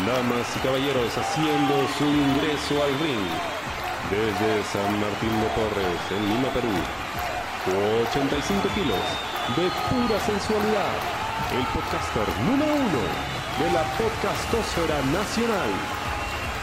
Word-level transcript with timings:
Damas 0.00 0.48
y 0.56 0.60
caballeros 0.60 1.16
haciendo 1.18 1.86
su 1.98 2.04
ingreso 2.04 2.82
al 2.82 2.98
ring 2.98 3.28
desde 4.10 4.64
San 4.72 4.98
Martín 4.98 5.28
de 5.38 5.46
Porres, 5.52 6.00
en 6.10 6.28
Lima, 6.28 6.48
Perú. 6.48 6.72
85 8.08 8.68
kilos 8.74 9.04
de 9.54 9.68
pura 9.90 10.18
sensualidad. 10.20 10.96
El 11.52 11.64
podcaster 11.66 12.26
número 12.40 12.72
uno 12.74 13.02
de 13.60 13.70
la 13.70 13.84
podcastosfera 13.98 15.02
nacional. 15.12 15.70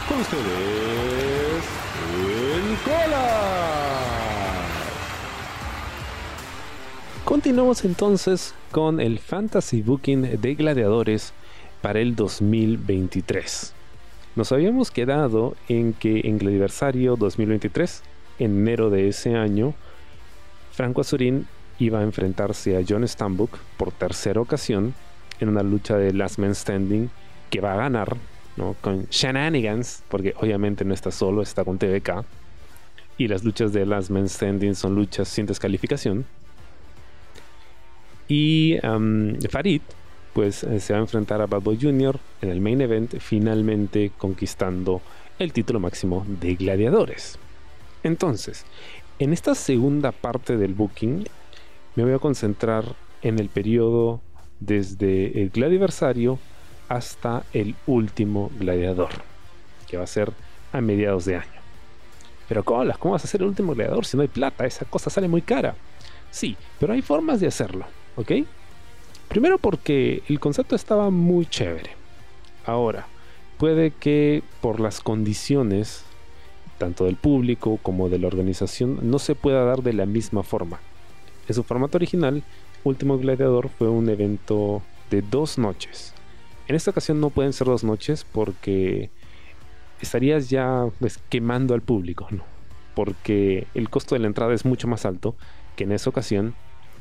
Con 0.10 0.20
ustedes, 0.22 1.64
el 2.56 2.78
Cola. 2.84 3.60
Continuamos 7.26 7.86
entonces 7.86 8.56
con 8.72 9.00
el 9.00 9.20
Fantasy 9.20 9.84
Booking 9.84 10.42
de 10.42 10.56
Gladiadores 10.56 11.32
para 11.82 12.00
el 12.00 12.16
2023. 12.16 13.74
Nos 14.36 14.52
habíamos 14.52 14.92
quedado 14.92 15.56
en 15.68 15.94
que 15.94 16.22
en 16.26 16.38
Gladiversario 16.38 17.16
2023, 17.16 18.04
en 18.40 18.52
enero 18.60 18.90
de 18.90 19.08
ese 19.08 19.36
año, 19.36 19.74
Franco 20.72 21.02
Azurín 21.02 21.48
iba 21.78 22.00
a 22.00 22.04
enfrentarse 22.04 22.78
a 22.78 22.82
John 22.88 23.08
Stambuk 23.08 23.58
por 23.78 23.92
tercera 23.92 24.40
ocasión 24.40 24.94
en 25.40 25.50
una 25.50 25.64
lucha 25.64 25.98
de 25.98 26.14
Last 26.14 26.40
Man 26.40 26.56
Standing 26.56 27.10
que 27.50 27.62
va 27.62 27.74
a 27.74 27.78
ganar, 27.78 28.18
¿no? 28.58 28.76
Con 28.82 29.06
shenanigans, 29.06 30.04
porque 30.10 30.34
obviamente 30.38 30.86
no 30.86 30.94
está 30.94 31.12
solo, 31.12 31.42
está 31.42 31.64
con 31.64 31.78
TVK. 31.78 32.26
Y 33.18 33.28
las 33.28 33.44
luchas 33.44 33.74
de 33.74 33.86
Last 33.86 34.10
Man 34.10 34.30
Standing 34.30 34.76
son 34.76 34.96
luchas 34.96 35.28
sin 35.28 35.46
descalificación. 35.46 36.26
Y 38.28 38.78
Farid, 39.50 39.82
pues 40.40 40.64
eh, 40.64 40.80
se 40.80 40.94
va 40.94 41.00
a 41.00 41.02
enfrentar 41.02 41.42
a 41.42 41.48
Bad 41.48 41.60
Boy 41.60 41.78
Jr. 41.82 42.18
en 42.42 42.50
el 42.50 42.62
main 42.62 42.80
event, 42.80 43.20
finalmente 43.20 44.14
conquistando 44.18 45.02
el 45.38 45.52
título 45.52 45.82
máximo 45.82 46.26
de 46.30 46.56
gladiadores. 46.56 47.38
Entonces, 48.04 48.64
en 49.20 49.34
esta 49.34 49.54
segunda 49.54 50.14
parte 50.14 50.56
del 50.56 50.76
booking, 50.76 51.28
me 51.98 52.04
voy 52.06 52.14
a 52.14 52.20
concentrar 52.20 52.86
en 53.22 53.38
el 53.38 53.50
periodo 53.50 54.22
desde 54.62 55.42
el 55.42 55.50
gladiversario 55.50 56.40
hasta 56.88 57.44
el 57.52 57.76
último 57.86 58.50
gladiador, 58.58 59.10
que 59.90 59.98
va 59.98 60.06
a 60.06 60.08
ser 60.08 60.32
a 60.72 60.80
mediados 60.80 61.26
de 61.26 61.36
año. 61.36 61.60
Pero 62.48 62.64
¿cómo, 62.64 62.90
¿cómo 62.98 63.12
vas 63.12 63.26
a 63.26 63.28
hacer 63.28 63.42
el 63.42 63.48
último 63.48 63.76
gladiador 63.76 64.06
si 64.06 64.16
no 64.16 64.22
hay 64.22 64.30
plata? 64.30 64.66
Esa 64.66 64.86
cosa 64.86 65.10
sale 65.10 65.28
muy 65.28 65.42
cara. 65.42 65.76
Sí, 66.32 66.56
pero 66.80 66.94
hay 66.94 67.02
formas 67.02 67.42
de 67.42 67.48
hacerlo. 67.48 67.86
¿ok? 68.20 68.32
Primero 69.30 69.60
porque 69.60 70.24
el 70.28 70.40
concepto 70.40 70.76
estaba 70.76 71.12
muy 71.12 71.46
chévere. 71.46 71.92
Ahora, 72.66 73.08
puede 73.60 73.92
que 73.92 74.42
por 74.60 74.80
las 74.80 75.02
condiciones, 75.02 76.04
tanto 76.80 77.06
del 77.06 77.16
público 77.16 77.80
como 77.84 78.10
de 78.10 78.18
la 78.18 78.28
organización, 78.28 79.00
no 79.04 79.20
se 79.20 79.36
pueda 79.36 79.64
dar 79.66 79.84
de 79.84 79.94
la 79.94 80.08
misma 80.08 80.42
forma. 80.42 80.80
En 81.48 81.54
su 81.54 81.64
formato 81.64 81.98
original, 81.98 82.44
Último 82.84 83.20
Gladiador 83.20 83.70
fue 83.70 83.88
un 83.88 84.10
evento 84.10 84.82
de 85.12 85.22
dos 85.22 85.60
noches. 85.60 86.14
En 86.68 86.76
esta 86.76 86.92
ocasión 86.92 87.20
no 87.20 87.30
pueden 87.30 87.54
ser 87.54 87.68
dos 87.68 87.84
noches 87.84 88.26
porque 88.32 89.12
estarías 90.02 90.50
ya 90.50 90.88
pues, 91.00 91.20
quemando 91.30 91.76
al 91.76 91.82
público, 91.82 92.28
¿no? 92.32 92.44
Porque 92.96 93.68
el 93.76 93.90
costo 93.90 94.16
de 94.16 94.20
la 94.20 94.28
entrada 94.28 94.54
es 94.54 94.66
mucho 94.66 94.88
más 94.88 95.06
alto 95.06 95.36
que 95.76 95.84
en 95.84 95.92
esa 95.92 96.10
ocasión. 96.10 96.56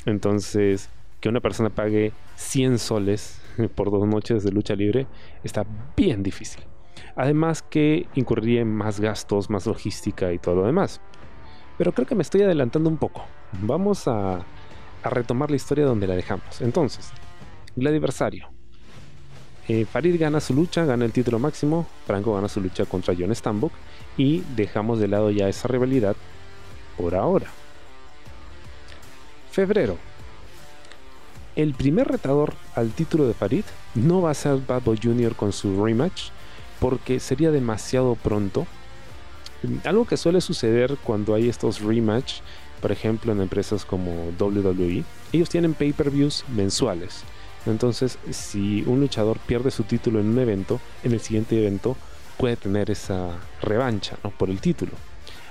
Entonces, 0.04 0.90
que 1.20 1.28
una 1.28 1.40
persona 1.40 1.70
pague 1.70 2.12
100 2.36 2.78
soles 2.78 3.40
por 3.74 3.90
dos 3.90 4.06
noches 4.06 4.44
de 4.44 4.52
lucha 4.52 4.74
libre 4.74 5.06
está 5.42 5.66
bien 5.96 6.22
difícil. 6.22 6.62
Además 7.16 7.62
que 7.62 8.06
incurriría 8.14 8.60
en 8.60 8.72
más 8.72 9.00
gastos, 9.00 9.50
más 9.50 9.66
logística 9.66 10.32
y 10.32 10.38
todo 10.38 10.56
lo 10.56 10.66
demás. 10.66 11.00
Pero 11.76 11.92
creo 11.92 12.06
que 12.06 12.14
me 12.14 12.22
estoy 12.22 12.42
adelantando 12.42 12.88
un 12.88 12.96
poco. 12.96 13.24
Vamos 13.62 14.06
a, 14.06 14.44
retomar 15.02 15.50
la 15.50 15.56
historia 15.56 15.84
donde 15.84 16.06
la 16.06 16.14
dejamos. 16.14 16.60
Entonces, 16.60 17.10
Gladiversario. 17.76 18.48
Eh, 19.68 19.84
Farid 19.84 20.18
gana 20.20 20.40
su 20.40 20.54
lucha, 20.54 20.84
gana 20.84 21.04
el 21.04 21.12
título 21.12 21.38
máximo. 21.38 21.86
Franco 22.06 22.34
gana 22.34 22.48
su 22.48 22.60
lucha 22.60 22.84
contra 22.84 23.14
John 23.16 23.34
Stambuk. 23.34 23.72
Y 24.16 24.40
dejamos 24.56 24.98
de 24.98 25.08
lado 25.08 25.30
ya 25.30 25.48
esa 25.48 25.68
rivalidad 25.68 26.16
por 26.96 27.14
ahora. 27.14 27.46
Febrero 29.50 29.96
el 31.58 31.74
primer 31.74 32.06
retador 32.06 32.54
al 32.76 32.92
título 32.92 33.26
de 33.26 33.34
Farid 33.34 33.64
no 33.96 34.22
va 34.22 34.30
a 34.30 34.34
ser 34.34 34.58
Bad 34.64 34.82
Boy 34.82 34.98
Jr. 35.02 35.34
con 35.34 35.52
su 35.52 35.84
rematch, 35.84 36.28
porque 36.78 37.18
sería 37.18 37.50
demasiado 37.50 38.14
pronto. 38.14 38.64
Algo 39.84 40.04
que 40.04 40.16
suele 40.16 40.40
suceder 40.40 40.96
cuando 41.02 41.34
hay 41.34 41.48
estos 41.48 41.80
rematch, 41.80 42.42
por 42.80 42.92
ejemplo 42.92 43.32
en 43.32 43.40
empresas 43.40 43.84
como 43.84 44.30
WWE, 44.38 45.02
ellos 45.32 45.48
tienen 45.48 45.74
pay-per-views 45.74 46.44
mensuales. 46.54 47.24
Entonces, 47.66 48.18
si 48.30 48.84
un 48.86 49.00
luchador 49.00 49.40
pierde 49.40 49.72
su 49.72 49.82
título 49.82 50.20
en 50.20 50.28
un 50.28 50.38
evento, 50.38 50.78
en 51.02 51.12
el 51.12 51.20
siguiente 51.20 51.58
evento 51.58 51.96
puede 52.36 52.54
tener 52.54 52.88
esa 52.88 53.30
revancha 53.60 54.16
por 54.38 54.48
el 54.48 54.60
título. 54.60 54.92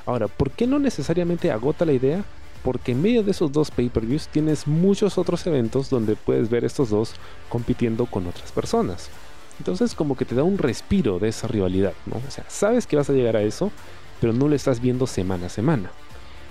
Ahora, 0.06 0.30
¿por 0.30 0.52
qué 0.52 0.68
no 0.68 0.80
necesariamente 0.80 1.52
agota 1.52 1.84
la 1.84 1.92
idea? 1.92 2.24
Porque 2.64 2.92
en 2.92 3.02
medio 3.02 3.24
de 3.24 3.32
esos 3.32 3.52
dos 3.52 3.72
pay-per-views 3.72 4.28
tienes 4.28 4.68
muchos 4.68 5.18
otros 5.18 5.46
eventos 5.48 5.90
donde 5.90 6.16
puedes 6.16 6.50
ver 6.50 6.66
estos 6.66 6.90
dos 6.90 7.14
compitiendo 7.50 8.06
con 8.06 8.28
otras 8.28 8.52
personas. 8.52 9.10
Entonces 9.60 9.96
como 9.96 10.16
que 10.16 10.26
te 10.26 10.36
da 10.36 10.44
un 10.44 10.58
respiro 10.58 11.20
de 11.20 11.30
esa 11.30 11.48
rivalidad, 11.48 11.94
¿no? 12.06 12.18
O 12.28 12.32
sea, 12.32 12.46
sabes 12.48 12.86
que 12.88 12.96
vas 12.96 13.10
a 13.10 13.14
llegar 13.14 13.36
a 13.36 13.42
eso, 13.42 13.72
pero 14.22 14.34
no 14.34 14.48
lo 14.48 14.56
estás 14.56 14.82
viendo 14.82 15.08
semana 15.08 15.48
a 15.48 15.50
semana. 15.50 15.92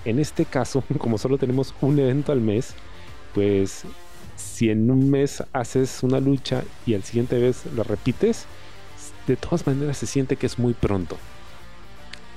En 0.05 0.19
este 0.19 0.45
caso, 0.45 0.83
como 0.99 1.19
solo 1.19 1.39
tenemos 1.39 1.75
un 1.81 1.99
evento 1.99 2.33
al 2.33 2.41
mes, 2.41 2.75
pues 3.34 3.84
si 4.37 4.71
en 4.71 4.91
un 4.91 5.11
mes 5.11 5.43
haces 5.53 6.03
una 6.03 6.21
lucha 6.21 6.62
y 6.87 6.95
al 6.95 7.03
siguiente 7.03 7.39
vez 7.39 7.65
la 7.75 7.83
repites, 7.83 8.47
de 9.27 9.37
todas 9.37 9.66
maneras 9.66 9.99
se 9.99 10.06
siente 10.06 10.37
que 10.37 10.47
es 10.47 10.59
muy 10.59 10.75
pronto. 10.75 11.16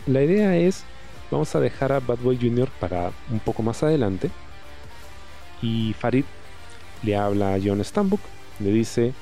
La 0.07 0.23
idea 0.23 0.57
es 0.57 0.83
Vamos 1.31 1.53
a 1.55 1.59
dejar 1.59 1.91
a 1.91 1.99
Bad 1.99 2.19
Boy 2.19 2.37
Jr. 2.37 2.69
para 2.79 3.11
un 3.29 3.39
poco 3.39 3.61
más 3.61 3.83
adelante. 3.83 4.31
Y 5.61 5.93
Farid 5.93 6.25
le 7.03 7.15
habla 7.15 7.53
a 7.53 7.59
John 7.63 7.83
Stambuk, 7.83 8.21
le 8.59 8.71
dice, 8.71 9.13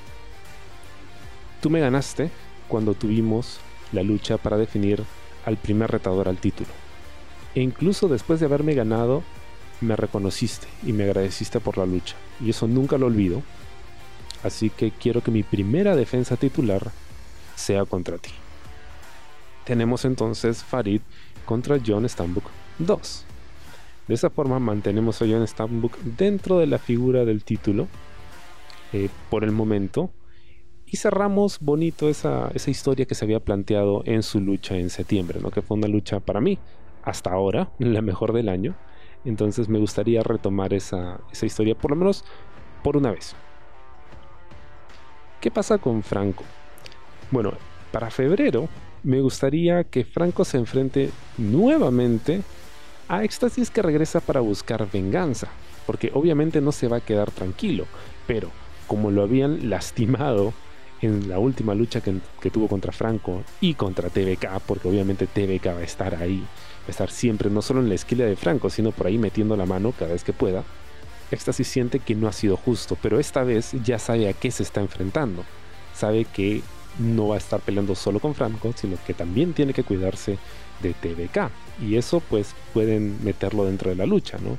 tú 1.61 1.69
me 1.69 1.79
ganaste 1.79 2.29
cuando 2.67 2.93
tuvimos 2.93 3.59
la 3.91 4.03
lucha 4.03 4.37
para 4.37 4.57
definir 4.57 5.03
al 5.45 5.57
primer 5.57 5.91
retador 5.91 6.27
al 6.27 6.37
título. 6.37 6.69
E 7.55 7.61
incluso 7.61 8.07
después 8.07 8.39
de 8.39 8.45
haberme 8.45 8.73
ganado, 8.73 9.23
me 9.81 9.95
reconociste 9.95 10.67
y 10.83 10.93
me 10.93 11.03
agradeciste 11.03 11.59
por 11.59 11.77
la 11.77 11.85
lucha. 11.85 12.15
Y 12.39 12.49
eso 12.49 12.67
nunca 12.67 12.97
lo 12.97 13.07
olvido. 13.07 13.41
Así 14.43 14.69
que 14.69 14.91
quiero 14.91 15.21
que 15.21 15.31
mi 15.31 15.43
primera 15.43 15.95
defensa 15.95 16.37
titular 16.37 16.91
sea 17.55 17.85
contra 17.85 18.17
ti. 18.17 18.31
Tenemos 19.65 20.05
entonces 20.05 20.63
Farid 20.63 21.01
contra 21.47 21.79
John 21.83 22.07
Stambuk 22.07 22.43
2. 22.77 23.25
De 24.07 24.13
esa 24.13 24.29
forma 24.29 24.59
mantenemos 24.59 25.19
a 25.21 25.25
John 25.25 25.47
Stambuk 25.47 25.97
dentro 25.97 26.59
de 26.59 26.67
la 26.67 26.77
figura 26.77 27.25
del 27.25 27.43
título 27.43 27.87
eh, 28.93 29.09
por 29.31 29.43
el 29.43 29.51
momento 29.51 30.11
y 30.85 30.97
cerramos 30.97 31.59
bonito 31.59 32.07
esa, 32.07 32.51
historia 32.67 33.05
que 33.05 33.15
se 33.15 33.25
había 33.25 33.39
planteado 33.39 34.03
en 34.05 34.23
su 34.23 34.39
lucha 34.39 34.77
en 34.77 34.89
septiembre, 34.89 35.39
¿no? 35.41 35.49
que 35.49 35.61
fue 35.61 35.77
una 35.77 35.87
lucha 35.87 36.19
para 36.19 36.39
mí 36.39 36.59
hasta 37.03 37.31
ahora 37.31 37.71
la 37.79 38.01
mejor 38.01 38.33
del 38.33 38.49
año. 38.49 38.75
Entonces 39.25 39.67
me 39.67 39.79
gustaría 39.79 40.21
retomar 40.23 40.73
esa, 40.73 41.21
esa 41.31 41.45
historia 41.45 41.75
por 41.75 41.91
lo 41.91 41.97
menos 41.97 42.23
por 42.83 42.95
una 42.95 43.11
vez. 43.11 43.35
¿Qué 45.41 45.49
pasa 45.49 45.77
con 45.77 46.03
Franco? 46.03 46.43
Bueno, 47.31 47.53
para 47.91 48.09
febrero 48.09 48.69
me 49.03 49.21
gustaría 49.21 49.83
que 49.83 50.03
Franco 50.05 50.45
se 50.45 50.57
enfrente 50.57 51.11
nuevamente 51.37 52.41
a 53.07 53.23
Éxtasis 53.23 53.69
que 53.69 53.81
regresa 53.81 54.19
para 54.19 54.41
buscar 54.41 54.89
venganza, 54.91 55.47
porque 55.85 56.11
obviamente 56.13 56.61
no 56.61 56.71
se 56.71 56.87
va 56.87 56.97
a 56.97 57.01
quedar 57.01 57.31
tranquilo, 57.31 57.85
pero 58.25 58.51
como 58.87 59.11
lo 59.11 59.23
habían 59.23 59.69
lastimado 59.69 60.53
en 61.01 61.29
la 61.29 61.39
última 61.39 61.75
lucha 61.75 62.01
que, 62.01 62.19
tuvo 62.49 62.67
contra 62.67 62.91
Franco 62.91 63.43
y 63.61 63.75
contra 63.75 64.09
TVK, 64.09 64.59
porque 64.65 64.87
obviamente 64.87 65.27
TVK 65.27 65.67
va 65.67 65.79
a 65.79 65.83
estar 65.83 66.15
ahí, 66.15 66.39
va 66.39 66.87
a 66.87 66.91
estar 66.91 67.11
siempre, 67.11 67.49
no 67.49 67.61
solo 67.61 67.81
en 67.81 67.89
la 67.89 67.95
esquina 67.95 68.25
de 68.25 68.35
Franco, 68.35 68.69
sino 68.69 68.91
por 68.91 69.07
ahí 69.07 69.17
metiendo 69.17 69.55
la 69.55 69.65
mano 69.65 69.93
cada 69.97 70.13
vez 70.13 70.23
que 70.23 70.33
pueda. 70.33 70.63
Éxtasis 71.29 71.67
siente 71.67 71.99
que 71.99 72.15
no 72.15 72.27
ha 72.27 72.33
sido 72.33 72.57
justo, 72.57 72.97
pero 73.01 73.19
esta 73.19 73.43
vez 73.43 73.73
ya 73.83 73.99
sabe 73.99 74.29
a 74.29 74.33
qué 74.33 74.49
se 74.49 74.63
está 74.63 74.81
enfrentando. 74.81 75.43
Sabe 75.93 76.25
que 76.25 76.61
no 76.99 77.29
va 77.29 77.35
a 77.35 77.37
estar 77.37 77.59
peleando 77.59 77.95
solo 77.95 78.19
con 78.19 78.35
Franco, 78.35 78.73
sino 78.75 78.97
que 79.05 79.13
también 79.13 79.53
tiene 79.53 79.73
que 79.73 79.83
cuidarse 79.83 80.37
de 80.81 80.93
TVK. 80.93 81.49
Y 81.81 81.95
eso 81.95 82.21
pues 82.21 82.55
pueden 82.73 83.23
meterlo 83.23 83.65
dentro 83.65 83.89
de 83.89 83.95
la 83.95 84.05
lucha, 84.05 84.37
¿no? 84.37 84.57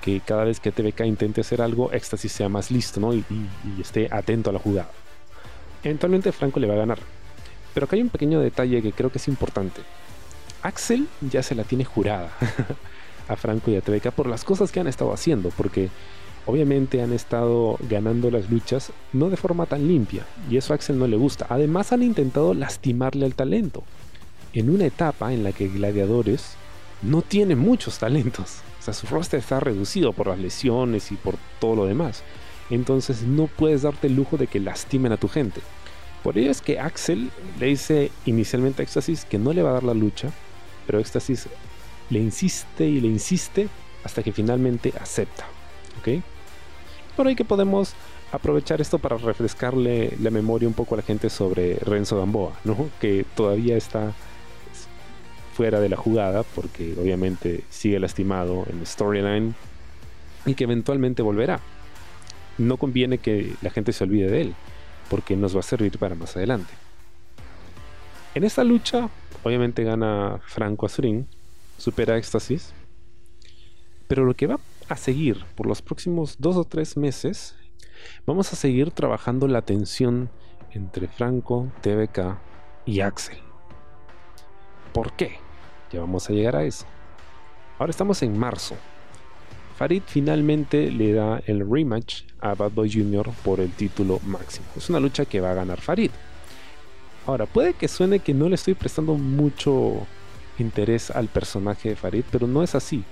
Que 0.00 0.20
cada 0.20 0.44
vez 0.44 0.60
que 0.60 0.72
TVK 0.72 1.06
intente 1.06 1.40
hacer 1.40 1.62
algo, 1.62 1.92
Éxtasis 1.92 2.32
sea 2.32 2.48
más 2.48 2.70
listo, 2.70 3.00
¿no? 3.00 3.14
Y, 3.14 3.24
esté 3.80 4.08
atento 4.10 4.50
a 4.50 4.52
la 4.52 4.58
jugada. 4.58 4.90
Eventualmente 5.82 6.32
Franco 6.32 6.60
le 6.60 6.66
va 6.66 6.74
a 6.74 6.78
ganar. 6.78 6.98
Pero 7.72 7.84
acá 7.84 7.96
hay 7.96 8.02
un 8.02 8.08
pequeño 8.08 8.40
detalle 8.40 8.82
que 8.82 8.92
creo 8.92 9.10
que 9.10 9.18
es 9.18 9.28
importante. 9.28 9.82
Axel 10.62 11.08
ya 11.20 11.42
se 11.42 11.54
la 11.54 11.64
tiene 11.64 11.84
jurada 11.84 12.30
a 13.28 13.36
Franco 13.36 13.70
y 13.70 13.76
a 13.76 13.80
TVK 13.80 14.10
por 14.12 14.26
las 14.26 14.44
cosas 14.44 14.72
que 14.72 14.80
han 14.80 14.86
estado 14.86 15.12
haciendo, 15.12 15.50
porque 15.50 15.90
obviamente 16.46 17.02
han 17.02 17.12
estado 17.12 17.78
ganando 17.88 18.30
las 18.30 18.50
luchas 18.50 18.92
no 19.12 19.30
de 19.30 19.36
forma 19.36 19.66
tan 19.66 19.86
limpia, 19.86 20.24
y 20.50 20.56
eso 20.56 20.72
a 20.72 20.76
Axel 20.76 20.98
no 20.98 21.06
le 21.06 21.16
gusta. 21.16 21.46
Además 21.48 21.92
han 21.92 22.02
intentado 22.02 22.54
lastimarle 22.54 23.26
al 23.26 23.34
talento, 23.34 23.84
en 24.52 24.70
una 24.70 24.86
etapa 24.86 25.32
en 25.32 25.44
la 25.44 25.52
que 25.52 25.68
Gladiadores 25.68 26.56
no 27.02 27.22
tiene 27.22 27.56
muchos 27.56 27.98
talentos. 27.98 28.58
O 28.80 28.82
sea, 28.84 28.94
su 28.94 29.06
roster 29.06 29.40
está 29.40 29.60
reducido 29.60 30.12
por 30.12 30.26
las 30.26 30.38
lesiones 30.38 31.10
y 31.10 31.16
por 31.16 31.36
todo 31.60 31.76
lo 31.76 31.86
demás. 31.86 32.22
Entonces 32.70 33.22
no 33.22 33.46
puedes 33.46 33.82
darte 33.82 34.06
el 34.06 34.16
lujo 34.16 34.36
de 34.36 34.46
que 34.46 34.60
lastimen 34.60 35.12
a 35.12 35.16
tu 35.16 35.28
gente. 35.28 35.60
Por 36.22 36.38
ello 36.38 36.50
es 36.50 36.60
que 36.60 36.78
Axel 36.80 37.30
le 37.58 37.66
dice 37.66 38.10
inicialmente 38.24 38.82
a 38.82 38.84
Éxtasis 38.84 39.24
que 39.24 39.38
no 39.38 39.52
le 39.52 39.62
va 39.62 39.70
a 39.70 39.74
dar 39.74 39.84
la 39.84 39.94
lucha, 39.94 40.30
pero 40.86 40.98
Éxtasis 40.98 41.48
le 42.10 42.18
insiste 42.18 42.86
y 42.86 43.00
le 43.00 43.08
insiste 43.08 43.68
hasta 44.04 44.22
que 44.22 44.32
finalmente 44.32 44.92
acepta. 45.00 45.46
¿Ok? 45.98 46.22
Por 47.16 47.26
ahí 47.28 47.36
que 47.36 47.44
podemos 47.44 47.94
aprovechar 48.32 48.80
esto 48.80 48.98
para 48.98 49.16
refrescarle 49.16 50.16
la 50.20 50.30
memoria 50.30 50.66
un 50.66 50.74
poco 50.74 50.94
a 50.94 50.98
la 50.98 51.02
gente 51.02 51.30
sobre 51.30 51.76
Renzo 51.76 52.18
Gamboa, 52.18 52.52
¿no? 52.64 52.88
Que 53.00 53.24
todavía 53.36 53.76
está 53.76 54.12
fuera 55.54 55.78
de 55.78 55.88
la 55.88 55.96
jugada 55.96 56.42
porque 56.42 56.94
obviamente 57.00 57.62
sigue 57.70 58.00
lastimado 58.00 58.66
en 58.68 58.84
storyline 58.84 59.54
y 60.46 60.54
que 60.54 60.64
eventualmente 60.64 61.22
volverá. 61.22 61.60
No 62.58 62.76
conviene 62.76 63.18
que 63.18 63.54
la 63.62 63.70
gente 63.70 63.92
se 63.92 64.02
olvide 64.02 64.28
de 64.28 64.40
él 64.40 64.54
porque 65.08 65.36
nos 65.36 65.54
va 65.54 65.60
a 65.60 65.62
servir 65.62 65.96
para 65.98 66.16
más 66.16 66.36
adelante. 66.36 66.72
En 68.34 68.42
esta 68.42 68.64
lucha, 68.64 69.08
obviamente 69.44 69.84
gana 69.84 70.40
Franco 70.44 70.86
Azurín, 70.86 71.28
supera 71.78 72.16
Éxtasis, 72.16 72.74
pero 74.08 74.24
lo 74.24 74.34
que 74.34 74.48
va 74.48 74.58
a 74.94 74.96
seguir 74.96 75.44
por 75.56 75.66
los 75.66 75.82
próximos 75.82 76.36
dos 76.38 76.56
o 76.56 76.64
tres 76.64 76.96
meses, 76.96 77.56
vamos 78.26 78.52
a 78.52 78.56
seguir 78.56 78.90
trabajando 78.90 79.46
la 79.48 79.62
tensión 79.62 80.30
entre 80.72 81.08
Franco, 81.08 81.68
TVK 81.82 82.38
y 82.86 83.00
Axel. 83.00 83.38
¿Por 84.92 85.12
qué? 85.12 85.38
Ya 85.92 86.00
vamos 86.00 86.28
a 86.28 86.32
llegar 86.32 86.56
a 86.56 86.64
eso. 86.64 86.86
Ahora 87.78 87.90
estamos 87.90 88.22
en 88.22 88.38
marzo. 88.38 88.76
Farid 89.76 90.02
finalmente 90.06 90.92
le 90.92 91.12
da 91.12 91.42
el 91.46 91.68
rematch 91.68 92.22
a 92.40 92.54
Bad 92.54 92.70
Boy 92.70 92.92
Jr. 92.92 93.28
por 93.44 93.58
el 93.58 93.72
título 93.72 94.20
máximo. 94.24 94.66
Es 94.76 94.88
una 94.88 95.00
lucha 95.00 95.24
que 95.24 95.40
va 95.40 95.50
a 95.50 95.54
ganar 95.54 95.80
Farid. 95.80 96.12
Ahora, 97.26 97.46
puede 97.46 97.74
que 97.74 97.88
suene 97.88 98.20
que 98.20 98.34
no 98.34 98.48
le 98.48 98.54
estoy 98.54 98.74
prestando 98.74 99.14
mucho 99.14 100.06
interés 100.58 101.10
al 101.10 101.26
personaje 101.26 101.88
de 101.88 101.96
Farid, 101.96 102.24
pero 102.30 102.46
no 102.46 102.62
es 102.62 102.76
así. 102.76 103.02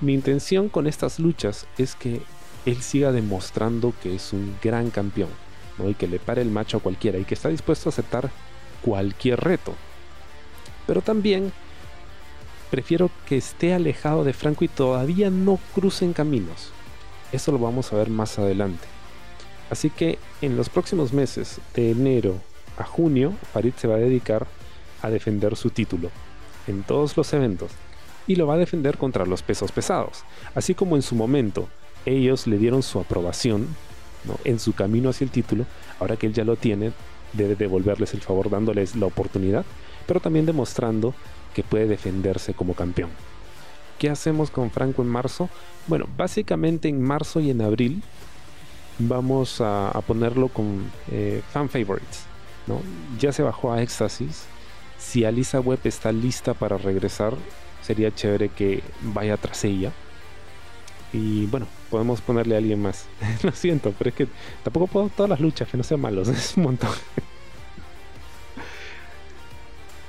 Mi 0.00 0.14
intención 0.14 0.68
con 0.68 0.86
estas 0.86 1.18
luchas 1.18 1.66
es 1.78 1.94
que 1.94 2.20
él 2.66 2.82
siga 2.82 3.12
demostrando 3.12 3.92
que 4.02 4.16
es 4.16 4.32
un 4.32 4.56
gran 4.62 4.90
campeón, 4.90 5.30
y 5.88 5.94
que 5.94 6.06
le 6.06 6.18
pare 6.18 6.42
el 6.42 6.50
macho 6.50 6.76
a 6.76 6.80
cualquiera 6.80 7.18
y 7.18 7.24
que 7.24 7.34
está 7.34 7.48
dispuesto 7.48 7.88
a 7.88 7.92
aceptar 7.92 8.30
cualquier 8.82 9.40
reto. 9.40 9.74
Pero 10.86 11.00
también 11.00 11.52
prefiero 12.70 13.10
que 13.26 13.36
esté 13.36 13.74
alejado 13.74 14.24
de 14.24 14.32
Franco 14.32 14.64
y 14.64 14.68
todavía 14.68 15.30
no 15.30 15.58
crucen 15.74 16.12
caminos. 16.12 16.70
Eso 17.32 17.52
lo 17.52 17.58
vamos 17.58 17.92
a 17.92 17.96
ver 17.96 18.10
más 18.10 18.38
adelante. 18.38 18.86
Así 19.70 19.90
que 19.90 20.18
en 20.40 20.56
los 20.56 20.68
próximos 20.68 21.12
meses, 21.12 21.60
de 21.74 21.90
enero 21.90 22.36
a 22.76 22.84
junio, 22.84 23.32
Farid 23.52 23.74
se 23.76 23.88
va 23.88 23.94
a 23.96 23.98
dedicar 23.98 24.46
a 25.02 25.10
defender 25.10 25.56
su 25.56 25.70
título 25.70 26.10
en 26.66 26.82
todos 26.82 27.16
los 27.16 27.32
eventos 27.32 27.70
y 28.26 28.36
lo 28.36 28.46
va 28.46 28.54
a 28.54 28.58
defender 28.58 28.98
contra 28.98 29.26
los 29.26 29.42
pesos 29.42 29.72
pesados. 29.72 30.24
Así 30.54 30.74
como 30.74 30.96
en 30.96 31.02
su 31.02 31.14
momento 31.14 31.68
ellos 32.06 32.46
le 32.46 32.58
dieron 32.58 32.82
su 32.82 32.98
aprobación 32.98 33.68
en 34.44 34.58
su 34.58 34.72
camino 34.72 35.10
hacia 35.10 35.24
el 35.24 35.30
título, 35.30 35.66
ahora 36.00 36.16
que 36.16 36.26
él 36.26 36.32
ya 36.32 36.44
lo 36.44 36.56
tiene, 36.56 36.92
debe 37.32 37.56
devolverles 37.56 38.14
el 38.14 38.20
favor 38.20 38.48
dándoles 38.48 38.96
la 38.96 39.06
oportunidad, 39.06 39.64
pero 40.06 40.20
también 40.20 40.46
demostrando 40.46 41.14
que 41.54 41.62
puede 41.62 41.86
defenderse 41.86 42.54
como 42.54 42.74
campeón. 42.74 43.10
¿Qué 43.98 44.10
hacemos 44.10 44.50
con 44.50 44.70
Franco 44.70 45.02
en 45.02 45.08
marzo? 45.08 45.48
Bueno, 45.86 46.06
básicamente 46.16 46.88
en 46.88 47.00
marzo 47.00 47.40
y 47.40 47.50
en 47.50 47.62
abril 47.62 48.02
vamos 48.98 49.60
a, 49.60 49.92
ponerlo 50.06 50.48
con 50.48 50.90
eh, 51.10 51.42
fan 51.52 51.68
favorites. 51.68 52.24
Ya 53.18 53.32
se 53.32 53.42
bajó 53.42 53.72
a 53.72 53.82
Éxtasis. 53.82 54.46
Si 54.98 55.24
Alisa 55.24 55.60
Webb 55.60 55.80
está 55.84 56.12
lista 56.12 56.54
para 56.54 56.78
regresar, 56.78 57.34
sería 57.84 58.14
chévere 58.14 58.48
que 58.48 58.82
vaya 59.02 59.36
tras 59.36 59.64
ella. 59.64 59.92
Y 61.12 61.46
bueno, 61.46 61.66
podemos 61.90 62.20
ponerle 62.20 62.54
a 62.54 62.58
alguien 62.58 62.82
más. 62.82 63.06
Lo 63.42 63.52
siento, 63.52 63.94
pero 63.96 64.10
es 64.10 64.16
que 64.16 64.28
tampoco 64.62 64.86
puedo 64.86 65.08
todas 65.10 65.30
las 65.30 65.40
luchas, 65.40 65.68
que 65.68 65.76
no 65.76 65.84
sean 65.84 66.00
malos, 66.00 66.28
es 66.28 66.56
un 66.56 66.64
montón. 66.64 66.90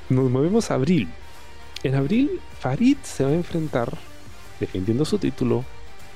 Nos 0.09 0.29
movemos 0.29 0.71
a 0.71 0.75
abril. 0.75 1.09
En 1.83 1.95
abril, 1.95 2.39
Farid 2.59 2.97
se 3.03 3.23
va 3.23 3.29
a 3.29 3.33
enfrentar, 3.33 3.95
defendiendo 4.59 5.05
su 5.05 5.19
título, 5.19 5.63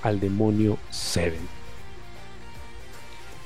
al 0.02 0.20
demonio 0.20 0.78
Seven. 0.90 1.60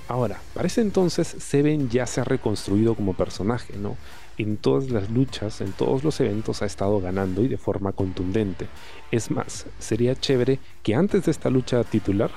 Ahora, 0.07 0.39
para 0.54 0.68
ese 0.68 0.81
entonces, 0.81 1.27
Seven 1.39 1.89
ya 1.89 2.06
se 2.06 2.21
ha 2.21 2.24
reconstruido 2.24 2.95
como 2.95 3.13
personaje, 3.13 3.75
¿no? 3.77 3.98
En 4.38 4.57
todas 4.57 4.89
las 4.89 5.12
luchas, 5.12 5.62
en 5.62 5.71
todos 5.74 6.03
los 6.03 6.19
eventos 6.19 6.62
ha 6.62 6.65
estado 6.65 7.00
ganando 7.00 7.44
y 7.44 7.47
de 7.47 7.57
forma 7.57 7.91
contundente. 7.91 8.68
Es 9.12 9.30
más, 9.30 9.68
sería 9.80 10.15
chévere 10.15 10.59
que 10.81 10.95
antes 10.95 11.25
de 11.25 11.31
esta 11.31 11.50
lucha 11.50 11.83
titular, 11.83 12.31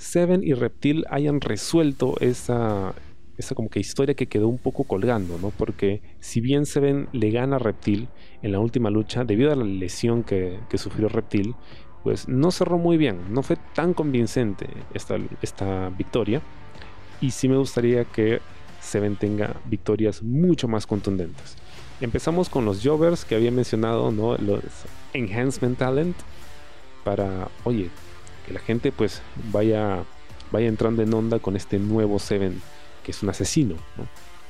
Seven 0.00 0.42
y 0.42 0.54
Reptil 0.54 1.04
hayan 1.10 1.42
resuelto 1.42 2.14
esa, 2.20 2.94
esa 3.36 3.54
como 3.54 3.68
que 3.68 3.80
historia 3.80 4.14
que 4.14 4.28
quedó 4.28 4.48
un 4.48 4.58
poco 4.58 4.84
colgando, 4.84 5.38
¿no? 5.38 5.50
Porque 5.50 6.00
si 6.20 6.40
bien 6.40 6.64
Seven 6.64 7.08
le 7.12 7.30
gana 7.30 7.56
a 7.56 7.58
Reptil 7.58 8.08
en 8.42 8.52
la 8.52 8.60
última 8.60 8.90
lucha, 8.90 9.24
debido 9.24 9.52
a 9.52 9.56
la 9.56 9.64
lesión 9.64 10.22
que, 10.24 10.58
sufrió 10.74 11.08
Reptil, 11.08 11.54
pues 12.02 12.28
no 12.28 12.50
cerró 12.50 12.78
muy 12.78 12.96
bien, 12.96 13.32
no 13.32 13.42
fue 13.42 13.56
tan 13.74 13.92
convincente 13.92 14.68
esta, 14.94 15.18
esta 15.42 15.90
victoria. 15.90 16.40
Y 17.20 17.32
sí 17.32 17.48
me 17.48 17.58
gustaría 17.58 18.06
que 18.06 18.40
Seven 18.80 19.16
tenga 19.16 19.56
victorias 19.66 20.22
mucho 20.22 20.68
más 20.68 20.86
contundentes. 20.86 21.56
Empezamos 22.00 22.48
con 22.48 22.64
los 22.64 22.82
Jovers 22.82 23.24
que 23.24 23.34
había 23.34 23.50
mencionado, 23.50 24.10
¿no? 24.10 24.36
Los 24.38 24.62
Enhancement 25.12 25.78
Talent. 25.78 26.16
Para, 27.04 27.48
oye, 27.64 27.90
que 28.46 28.52
la 28.52 28.60
gente 28.60 28.92
pues 28.92 29.22
vaya, 29.52 30.04
vaya 30.52 30.68
entrando 30.68 31.02
en 31.02 31.12
onda 31.14 31.38
con 31.38 31.56
este 31.56 31.78
nuevo 31.78 32.18
Seven 32.18 32.60
que 33.02 33.12
es 33.12 33.22
un 33.22 33.30
asesino, 33.30 33.76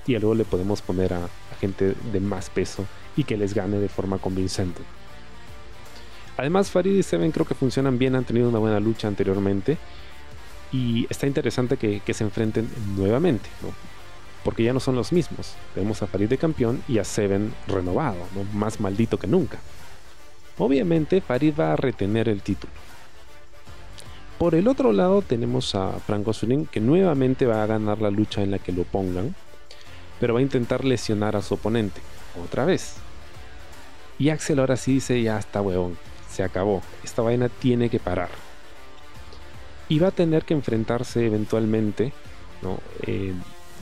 y 0.07 0.13
luego 0.19 0.35
le 0.35 0.45
podemos 0.45 0.83
poner 0.83 1.13
a, 1.15 1.29
gente 1.61 1.95
de 2.11 2.21
más 2.21 2.49
peso 2.49 2.87
y 3.17 3.25
que 3.25 3.37
les 3.37 3.53
gane 3.53 3.77
de 3.79 3.89
forma 3.89 4.17
convincente. 4.17 4.81
Además, 6.39 6.71
Farid 6.71 6.97
y 6.97 7.03
Seven 7.03 7.33
creo 7.33 7.45
que 7.45 7.55
funcionan 7.55 7.99
bien, 7.99 8.15
han 8.15 8.25
tenido 8.25 8.49
una 8.49 8.59
buena 8.59 8.81
lucha 8.81 9.09
anteriormente 9.09 9.77
y 10.73 11.07
está 11.11 11.27
interesante 11.27 11.77
que, 11.77 12.15
se 12.15 12.25
enfrenten 12.25 12.69
nuevamente, 12.97 13.51
porque 14.45 14.65
ya 14.65 14.73
no 14.73 14.81
son 14.81 14.97
los 14.97 15.13
mismos. 15.13 15.55
Tenemos 15.75 16.03
a 16.03 16.07
Farid 16.07 16.29
de 16.29 16.39
campeón 16.39 16.83
y 16.89 16.99
a 16.99 17.05
Seven 17.05 17.53
renovado, 17.67 18.19
más 18.53 18.81
maldito 18.81 19.19
que 19.19 19.27
nunca. 19.27 19.59
Obviamente, 20.59 21.21
Farid 21.21 21.55
va 21.59 21.73
a 21.73 21.77
retener 21.77 22.29
el 22.29 22.43
título 22.43 22.73
por 24.41 24.55
el 24.55 24.69
otro 24.69 24.95
lado 24.95 25.21
tenemos 25.21 25.75
a 25.75 25.93
Franco 26.07 26.33
Zulín 26.33 26.65
que 26.65 26.81
nuevamente 26.81 27.45
va 27.45 27.63
a 27.63 27.67
ganar 27.67 28.01
la 28.01 28.11
lucha 28.11 28.41
en 28.41 28.51
la 28.51 28.59
que 28.59 28.73
lo 28.73 28.85
pongan, 28.85 29.35
pero 30.19 30.33
va 30.33 30.41
a 30.41 30.43
intentar 30.43 30.83
lesionar 30.83 31.37
a 31.37 31.43
su 31.43 31.53
oponente 31.53 32.01
otra 32.43 32.65
vez. 32.65 32.95
Y 34.19 34.31
Axel 34.31 34.61
ahora 34.61 34.79
sí 34.79 34.95
dice, 34.95 35.21
ya 35.21 35.39
está 35.39 35.61
huevón, 35.61 35.99
se 36.31 36.43
acabó, 36.43 36.81
esta 37.05 37.21
vaina 37.21 37.51
tiene 37.51 37.91
que 37.91 38.01
parar. 38.01 38.31
Y 39.91 39.99
va 39.99 40.09
a 40.09 40.13
tener 40.13 40.47
que 40.47 40.55
enfrentarse 40.55 41.27
eventualmente 41.27 42.15
eh, 43.07 43.35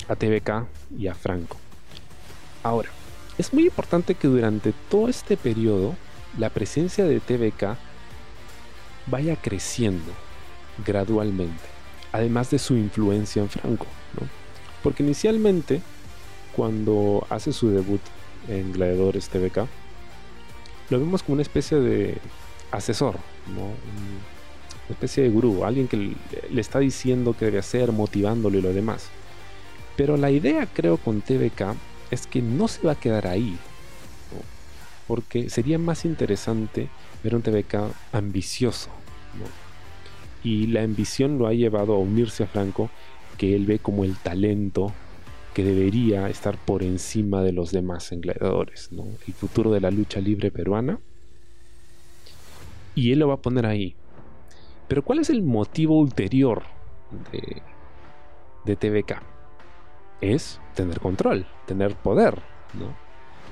a 0.09 0.17
TVK 0.17 0.67
y 0.99 1.07
a 1.07 1.15
Franco. 1.15 1.57
Ahora, 2.63 2.89
es 3.37 3.53
muy 3.53 3.65
importante 3.65 4.15
que 4.15 4.29
durante 4.29 4.73
todo 4.91 5.09
este 5.09 5.37
periodo 5.37 5.95
la 6.37 6.51
presencia 6.51 7.05
de 7.05 7.21
TVK 7.21 7.77
vaya 9.07 9.37
creciendo 9.37 10.13
gradualmente, 10.85 11.65
además 12.13 12.51
de 12.51 12.59
su 12.59 12.77
influencia 12.77 13.43
en 13.43 13.49
Franco, 13.49 13.87
porque 14.83 15.03
inicialmente 15.03 15.81
cuando 16.55 17.27
hace 17.31 17.53
su 17.53 17.71
debut 17.71 18.01
en 18.49 18.73
Gladiadores 18.73 19.29
TVK, 19.29 19.67
lo 20.91 20.99
vemos 20.99 21.23
como 21.23 21.35
una 21.35 21.43
especie 21.43 21.79
de 21.79 22.19
asesor, 22.71 23.17
una 23.49 23.73
especie 24.91 25.23
de 25.23 25.29
gurú, 25.29 25.65
alguien 25.65 25.87
que 25.87 26.17
le 26.51 26.61
está 26.61 26.79
diciendo 26.79 27.37
qué 27.39 27.47
debe 27.47 27.59
hacer, 27.59 27.93
motivándolo 27.93 28.59
y 28.59 28.63
lo 28.63 28.73
demás. 28.73 29.11
Pero 29.99 30.17
la 30.17 30.31
idea 30.31 30.65
creo 30.67 30.97
con 30.97 31.23
TVK 31.23 31.75
es 32.13 32.29
que 32.29 32.41
no 32.41 32.69
se 32.69 32.87
va 32.87 32.93
a 32.93 33.01
quedar 33.01 33.27
ahí. 33.27 33.59
Porque 35.09 35.51
sería 35.51 35.77
más 35.77 36.05
interesante 36.05 36.89
ver 37.25 37.35
un 37.35 37.43
TVK 37.43 37.91
ambicioso. 38.13 38.91
Y 40.45 40.69
la 40.69 40.85
ambición 40.85 41.37
lo 41.37 41.49
ha 41.49 41.53
llevado 41.53 41.95
a 41.95 41.99
unirse 41.99 42.45
a 42.45 42.47
Franco, 42.47 42.91
que 43.39 43.57
él 43.57 43.67
ve 43.67 43.81
como 43.81 44.05
el 44.05 44.17
talento 44.17 44.93
que 45.53 45.65
debería 45.65 46.29
estar 46.29 46.57
por 46.59 46.85
encima 46.85 47.43
de 47.43 47.51
los 47.51 47.73
demás 47.73 48.13
en 48.13 48.21
gladiadores, 48.21 48.91
el 48.93 49.35
futuro 49.35 49.73
de 49.73 49.81
la 49.81 49.91
lucha 49.91 50.21
libre 50.21 50.53
peruana. 50.53 51.01
Y 52.95 53.11
él 53.11 53.19
lo 53.19 53.27
va 53.27 53.35
a 53.35 53.43
poner 53.43 53.67
ahí. 53.67 53.97
Pero 54.87 55.03
¿cuál 55.03 55.19
es 55.19 55.29
el 55.29 55.43
motivo 55.43 55.99
ulterior 55.99 56.63
de, 57.33 57.63
de 58.65 58.77
TVK? 58.77 59.38
Es 60.21 60.61
tener 60.75 61.01
control, 61.01 61.47
tener 61.67 61.95
poder, 61.95 62.43
¿no? 62.75 62.95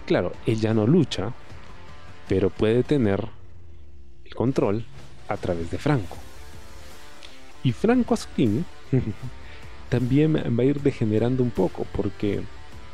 Claro, 0.07 0.33
él 0.47 0.61
ya 0.61 0.75
no 0.75 0.87
lucha, 0.87 1.33
pero 2.29 2.51
puede 2.51 2.83
tener 2.83 3.29
el 4.25 4.35
control 4.35 4.85
a 5.29 5.37
través 5.37 5.71
de 5.71 5.79
Franco. 5.79 6.17
Y 7.63 7.73
Franco 7.73 8.15
Azuquín 8.15 8.65
también 9.89 10.37
va 10.37 10.63
a 10.63 10.67
ir 10.67 10.81
degenerando 10.81 11.43
un 11.43 11.51
poco, 11.51 11.87
porque 11.93 12.41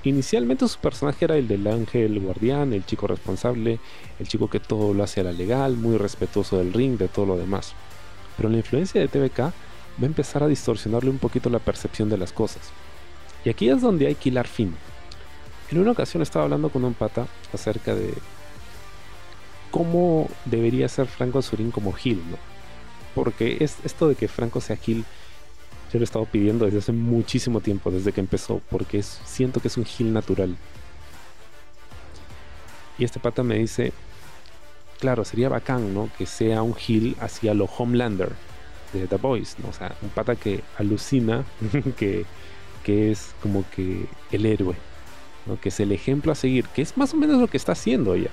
inicialmente 0.04 0.66
su 0.68 0.78
personaje 0.78 1.24
era 1.26 1.36
el 1.36 1.48
del 1.48 1.66
ángel 1.66 2.18
guardián, 2.20 2.72
el 2.72 2.86
chico 2.86 3.06
responsable, 3.06 3.78
el 4.18 4.28
chico 4.28 4.48
que 4.48 4.60
todo 4.60 4.94
lo 4.94 5.04
hace 5.04 5.20
a 5.20 5.24
la 5.24 5.32
legal, 5.32 5.76
muy 5.76 5.96
respetuoso 5.96 6.58
del 6.58 6.72
ring, 6.72 6.96
de 6.98 7.08
todo 7.08 7.26
lo 7.26 7.36
demás. 7.36 7.74
Pero 8.36 8.48
la 8.48 8.56
influencia 8.56 9.00
de 9.00 9.08
TVK 9.08 9.38
va 9.40 9.52
a 10.02 10.06
empezar 10.06 10.42
a 10.42 10.48
distorsionarle 10.48 11.10
un 11.10 11.18
poquito 11.18 11.50
la 11.50 11.58
percepción 11.58 12.08
de 12.08 12.18
las 12.18 12.32
cosas. 12.32 12.72
Y 13.44 13.50
aquí 13.50 13.68
es 13.68 13.80
donde 13.80 14.06
hay 14.06 14.14
que 14.14 14.28
hilar 14.28 14.46
fin. 14.46 14.74
En 15.70 15.78
una 15.78 15.92
ocasión 15.92 16.22
estaba 16.22 16.44
hablando 16.44 16.68
con 16.68 16.84
un 16.84 16.94
pata 16.94 17.26
acerca 17.52 17.94
de 17.94 18.12
cómo 19.70 20.28
debería 20.44 20.88
ser 20.88 21.06
Franco 21.06 21.38
Azurín 21.38 21.70
como 21.70 21.92
Gil, 21.92 22.22
¿no? 22.30 22.36
Porque 23.14 23.58
es 23.60 23.76
esto 23.84 24.08
de 24.08 24.14
que 24.14 24.28
Franco 24.28 24.60
sea 24.60 24.76
Gil, 24.76 25.04
yo 25.92 25.98
lo 25.98 26.00
he 26.00 26.04
estado 26.04 26.26
pidiendo 26.26 26.66
desde 26.66 26.78
hace 26.78 26.92
muchísimo 26.92 27.60
tiempo, 27.60 27.90
desde 27.90 28.12
que 28.12 28.20
empezó, 28.20 28.60
porque 28.70 29.02
siento 29.02 29.60
que 29.60 29.68
es 29.68 29.76
un 29.76 29.84
Gil 29.84 30.12
natural. 30.12 30.56
Y 32.98 33.04
este 33.04 33.18
pata 33.18 33.42
me 33.42 33.58
dice, 33.58 33.92
claro, 35.00 35.24
sería 35.24 35.48
bacán, 35.48 35.94
¿no? 35.94 36.10
Que 36.16 36.26
sea 36.26 36.62
un 36.62 36.74
Gil 36.74 37.16
hacia 37.20 37.54
lo 37.54 37.64
Homelander 37.64 38.30
de 38.92 39.06
The 39.06 39.16
Boys, 39.16 39.56
¿no? 39.58 39.70
O 39.70 39.72
sea, 39.72 39.96
un 40.02 40.10
pata 40.10 40.36
que 40.36 40.62
alucina, 40.78 41.44
que, 41.96 42.24
que 42.82 43.10
es 43.10 43.34
como 43.42 43.64
que 43.74 44.06
el 44.30 44.46
héroe, 44.46 44.74
¿no? 45.46 45.60
Que 45.60 45.70
es 45.70 45.80
el 45.80 45.92
ejemplo 45.92 46.32
a 46.32 46.34
seguir, 46.34 46.66
que 46.66 46.82
es 46.82 46.96
más 46.96 47.14
o 47.14 47.16
menos 47.16 47.40
lo 47.40 47.48
que 47.48 47.56
está 47.56 47.72
haciendo 47.72 48.14
ella. 48.14 48.30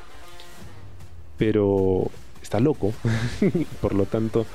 Pero 1.37 2.09
está 2.41 2.59
loco, 2.59 2.93
por 3.81 3.93
lo 3.93 4.05
tanto, 4.05 4.45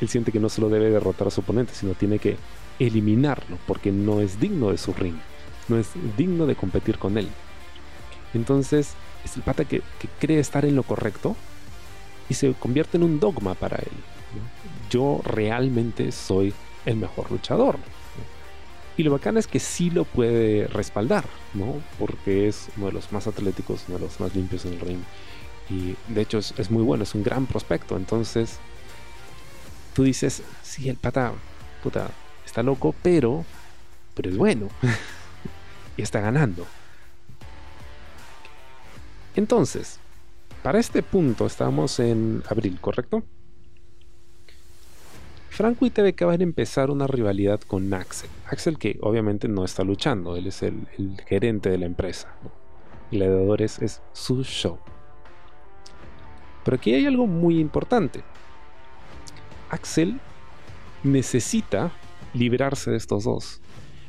él 0.00 0.08
siente 0.08 0.32
que 0.32 0.40
no 0.40 0.48
solo 0.48 0.68
debe 0.68 0.90
derrotar 0.90 1.28
a 1.28 1.30
su 1.30 1.40
oponente, 1.40 1.74
sino 1.74 1.94
tiene 1.94 2.18
que 2.18 2.36
eliminarlo, 2.78 3.58
porque 3.66 3.90
no 3.90 4.20
es 4.20 4.38
digno 4.38 4.70
de 4.70 4.78
su 4.78 4.92
ring, 4.92 5.16
no 5.68 5.78
es 5.78 5.88
digno 6.16 6.46
de 6.46 6.54
competir 6.54 6.98
con 6.98 7.18
él. 7.18 7.28
Entonces, 8.34 8.94
es 9.24 9.36
el 9.36 9.42
pata 9.42 9.64
que, 9.64 9.82
que 9.98 10.08
cree 10.20 10.38
estar 10.38 10.64
en 10.64 10.76
lo 10.76 10.82
correcto, 10.82 11.34
y 12.28 12.34
se 12.34 12.52
convierte 12.54 12.96
en 12.96 13.04
un 13.04 13.20
dogma 13.20 13.54
para 13.54 13.76
él. 13.76 13.92
Yo 14.90 15.20
realmente 15.24 16.12
soy 16.12 16.52
el 16.84 16.96
mejor 16.96 17.30
luchador. 17.30 17.78
Y 18.98 19.04
lo 19.04 19.12
bacán 19.12 19.36
es 19.36 19.46
que 19.46 19.60
sí 19.60 19.90
lo 19.90 20.04
puede 20.04 20.66
respaldar, 20.66 21.24
¿no? 21.54 21.76
Porque 22.00 22.48
es 22.48 22.68
uno 22.76 22.86
de 22.86 22.92
los 22.92 23.12
más 23.12 23.28
atléticos, 23.28 23.84
uno 23.86 23.96
de 23.96 24.04
los 24.04 24.18
más 24.18 24.34
limpios 24.34 24.64
en 24.64 24.72
el 24.72 24.80
ring. 24.80 25.00
Y 25.70 25.94
de 26.12 26.20
hecho 26.20 26.38
es, 26.38 26.70
muy 26.72 26.82
bueno, 26.82 27.04
es 27.04 27.14
un 27.14 27.22
gran 27.22 27.46
prospecto. 27.46 27.96
Entonces, 27.96 28.58
tú 29.94 30.02
dices, 30.02 30.42
sí, 30.64 30.88
el 30.88 30.96
pata, 30.96 31.32
puta, 31.80 32.10
está 32.44 32.64
loco, 32.64 32.92
pero, 33.00 33.44
pero 34.16 34.30
es 34.30 34.36
bueno. 34.36 34.66
y 35.96 36.02
está 36.02 36.20
ganando. 36.20 36.66
Entonces, 39.36 40.00
para 40.64 40.80
este 40.80 41.04
punto 41.04 41.46
estamos 41.46 42.00
en 42.00 42.42
abril, 42.48 42.78
¿correcto? 42.80 43.22
Franco 45.50 45.86
y 45.86 45.90
TVK 45.90 46.22
van 46.22 46.40
a 46.40 46.44
empezar 46.44 46.90
una 46.90 47.06
rivalidad 47.06 47.60
con 47.60 47.92
Axel. 47.92 48.30
Axel 48.46 48.78
que 48.78 48.98
obviamente 49.00 49.48
no 49.48 49.64
está 49.64 49.82
luchando, 49.82 50.36
él 50.36 50.46
es 50.46 50.62
el, 50.62 50.86
gerente 51.26 51.70
de 51.70 51.78
la 51.78 51.86
empresa. 51.86 52.32
Gladiadores 53.10 53.80
es 53.80 54.02
su 54.12 54.44
show. 54.44 54.78
Pero 56.64 56.76
aquí 56.76 56.94
hay 56.94 57.06
algo 57.06 57.26
muy 57.26 57.58
importante. 57.58 58.22
Axel 59.70 60.20
necesita 61.02 61.92
librarse 62.34 62.90
de 62.90 62.96
estos 62.96 63.24
dos. 63.24 63.60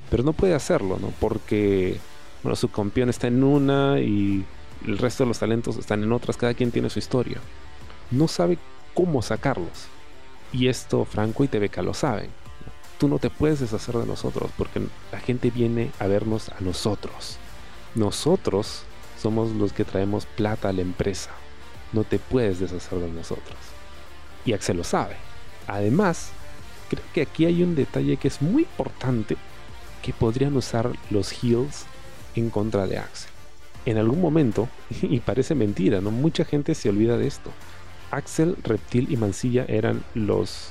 Pero 0.09 0.23
no 0.23 0.33
puede 0.33 0.53
hacerlo, 0.55 0.97
¿no? 0.99 1.13
Porque 1.19 1.97
bueno, 2.43 2.55
su 2.55 2.69
campeón 2.69 3.09
está 3.09 3.27
en 3.27 3.43
una 3.43 3.99
y 3.99 4.45
el 4.85 4.97
resto 4.97 5.23
de 5.23 5.29
los 5.29 5.39
talentos 5.39 5.77
están 5.77 6.03
en 6.03 6.11
otras, 6.11 6.37
cada 6.37 6.53
quien 6.53 6.71
tiene 6.71 6.89
su 6.89 6.99
historia. 6.99 7.37
No 8.11 8.27
sabe 8.27 8.57
cómo 8.93 9.21
sacarlos. 9.21 9.87
Y 10.51 10.67
esto 10.67 11.05
Franco 11.05 11.43
y 11.43 11.47
TVK 11.47 11.77
lo 11.77 11.93
saben. 11.93 12.29
Tú 12.97 13.07
no 13.07 13.19
te 13.19 13.29
puedes 13.29 13.59
deshacer 13.59 13.95
de 13.95 14.05
nosotros 14.05 14.51
porque 14.57 14.81
la 15.11 15.19
gente 15.19 15.51
viene 15.51 15.91
a 15.99 16.07
vernos 16.07 16.49
a 16.49 16.59
nosotros. 16.59 17.37
Nosotros 17.95 18.83
somos 19.21 19.51
los 19.51 19.73
que 19.73 19.85
traemos 19.85 20.25
plata 20.25 20.69
a 20.69 20.73
la 20.73 20.81
empresa. 20.81 21.31
No 21.93 22.03
te 22.03 22.19
puedes 22.19 22.59
deshacer 22.59 22.99
de 22.99 23.09
nosotros. 23.09 23.57
Y 24.45 24.53
Axel 24.53 24.77
lo 24.77 24.83
sabe. 24.83 25.15
Además, 25.67 26.31
creo 26.89 27.03
que 27.13 27.21
aquí 27.21 27.45
hay 27.45 27.63
un 27.63 27.75
detalle 27.75 28.17
que 28.17 28.27
es 28.27 28.41
muy 28.41 28.63
importante 28.63 29.37
que 30.01 30.13
podrían 30.13 30.55
usar 30.55 30.91
los 31.09 31.31
Heels 31.43 31.85
en 32.35 32.49
contra 32.49 32.87
de 32.87 32.97
Axel 32.97 33.31
en 33.85 33.97
algún 33.97 34.21
momento, 34.21 34.69
y 35.01 35.19
parece 35.19 35.55
mentira, 35.55 36.01
¿no? 36.01 36.11
Mucha 36.11 36.45
gente 36.45 36.75
se 36.75 36.89
olvida 36.89 37.17
de 37.17 37.27
esto. 37.27 37.51
Axel, 38.11 38.55
Reptil 38.63 39.11
y 39.11 39.17
Mancilla 39.17 39.65
eran 39.67 40.03
los 40.15 40.69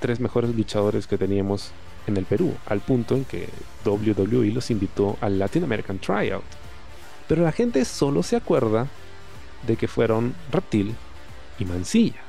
tres 0.00 0.20
mejores 0.20 0.54
luchadores 0.54 1.06
que 1.06 1.18
teníamos 1.18 1.70
en 2.06 2.16
el 2.16 2.24
Perú, 2.24 2.54
al 2.66 2.80
punto 2.80 3.14
en 3.14 3.24
que 3.24 3.48
WWE 3.84 4.52
los 4.52 4.70
invitó 4.70 5.16
al 5.20 5.38
Latin 5.38 5.64
American 5.64 5.98
Tryout. 5.98 6.44
Pero 7.28 7.42
la 7.42 7.52
gente 7.52 7.84
solo 7.84 8.22
se 8.22 8.36
acuerda 8.36 8.88
de 9.66 9.76
que 9.76 9.88
fueron 9.88 10.34
Reptil 10.50 10.94
y 11.58 11.64
Mancilla. 11.64 12.20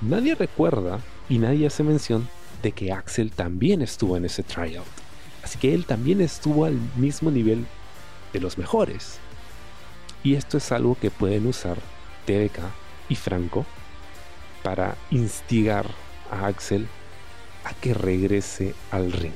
Nadie 0.00 0.34
recuerda 0.34 1.00
y 1.28 1.38
nadie 1.38 1.66
hace 1.66 1.82
mención 1.82 2.28
de 2.62 2.72
que 2.72 2.92
Axel 2.92 3.32
también 3.32 3.82
estuvo 3.82 4.16
en 4.16 4.24
ese 4.24 4.42
tryout. 4.42 4.86
Así 5.42 5.58
que 5.58 5.74
él 5.74 5.86
también 5.86 6.20
estuvo 6.20 6.64
al 6.64 6.78
mismo 6.96 7.30
nivel 7.30 7.66
de 8.32 8.40
los 8.40 8.58
mejores. 8.58 9.18
Y 10.24 10.34
esto 10.34 10.58
es 10.58 10.72
algo 10.72 10.96
que 11.00 11.10
pueden 11.10 11.46
usar 11.46 11.76
TDK 12.26 12.85
y 13.08 13.14
Franco 13.14 13.64
para 14.62 14.96
instigar 15.10 15.86
a 16.30 16.46
Axel 16.46 16.88
a 17.64 17.74
que 17.74 17.94
regrese 17.94 18.74
al 18.90 19.12
ring. 19.12 19.34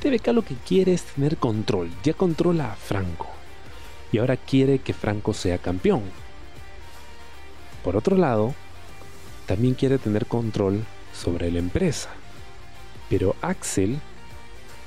TBK 0.00 0.28
lo 0.28 0.42
que 0.42 0.54
quiere 0.56 0.94
es 0.94 1.04
tener 1.04 1.36
control, 1.36 1.90
ya 2.02 2.12
controla 2.14 2.72
a 2.72 2.76
Franco 2.76 3.28
y 4.10 4.18
ahora 4.18 4.36
quiere 4.36 4.78
que 4.78 4.92
Franco 4.92 5.32
sea 5.32 5.58
campeón. 5.58 6.02
Por 7.82 7.96
otro 7.96 8.16
lado, 8.16 8.54
también 9.46 9.74
quiere 9.74 9.98
tener 9.98 10.26
control 10.26 10.84
sobre 11.12 11.50
la 11.50 11.58
empresa, 11.58 12.10
pero 13.08 13.36
Axel 13.42 13.98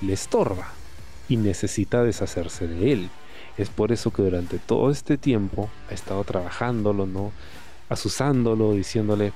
le 0.02 0.14
estorba 0.14 0.70
y 1.28 1.38
necesita 1.38 2.04
deshacerse 2.04 2.68
de 2.68 2.94
él. 2.94 3.10
Es 3.58 3.70
por 3.70 3.92
eso 3.92 4.12
que 4.12 4.22
durante 4.22 4.60
todo 4.60 4.92
este 4.92 5.18
tiempo 5.18 5.70
ha 5.90 5.94
estado 5.94 6.24
trabajándolo, 6.24 7.06
¿no? 7.06 7.32
Asusándolo, 7.88 8.74
diciéndole, 8.74 9.32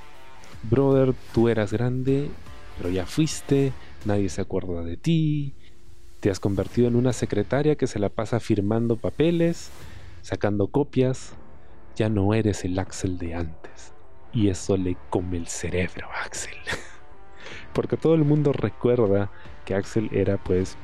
brother, 0.63 1.13
tú 1.33 1.47
eras 1.47 1.71
grande, 1.71 2.29
pero 2.77 2.89
ya 2.89 3.05
fuiste, 3.05 3.71
nadie 4.05 4.27
se 4.29 4.41
acuerda 4.41 4.83
de 4.83 4.97
ti, 4.97 5.53
te 6.19 6.29
has 6.29 6.39
convertido 6.39 6.89
en 6.89 6.97
una 6.97 7.13
secretaria 7.13 7.75
que 7.75 7.87
se 7.87 7.99
la 7.99 8.09
pasa 8.09 8.41
firmando 8.41 8.97
papeles, 8.97 9.69
sacando 10.21 10.67
copias, 10.67 11.31
ya 11.95 12.09
no 12.09 12.33
eres 12.33 12.65
el 12.65 12.77
Axel 12.77 13.17
de 13.17 13.35
antes. 13.35 13.93
Y 14.33 14.49
eso 14.49 14.75
le 14.77 14.97
come 15.09 15.37
el 15.37 15.47
cerebro 15.47 16.07
a 16.11 16.25
Axel. 16.25 16.57
Porque 17.73 17.95
todo 17.97 18.15
el 18.15 18.25
mundo 18.25 18.51
recuerda 18.51 19.31
que 19.65 19.75
Axel 19.75 20.09
era 20.11 20.37
pues 20.37 20.75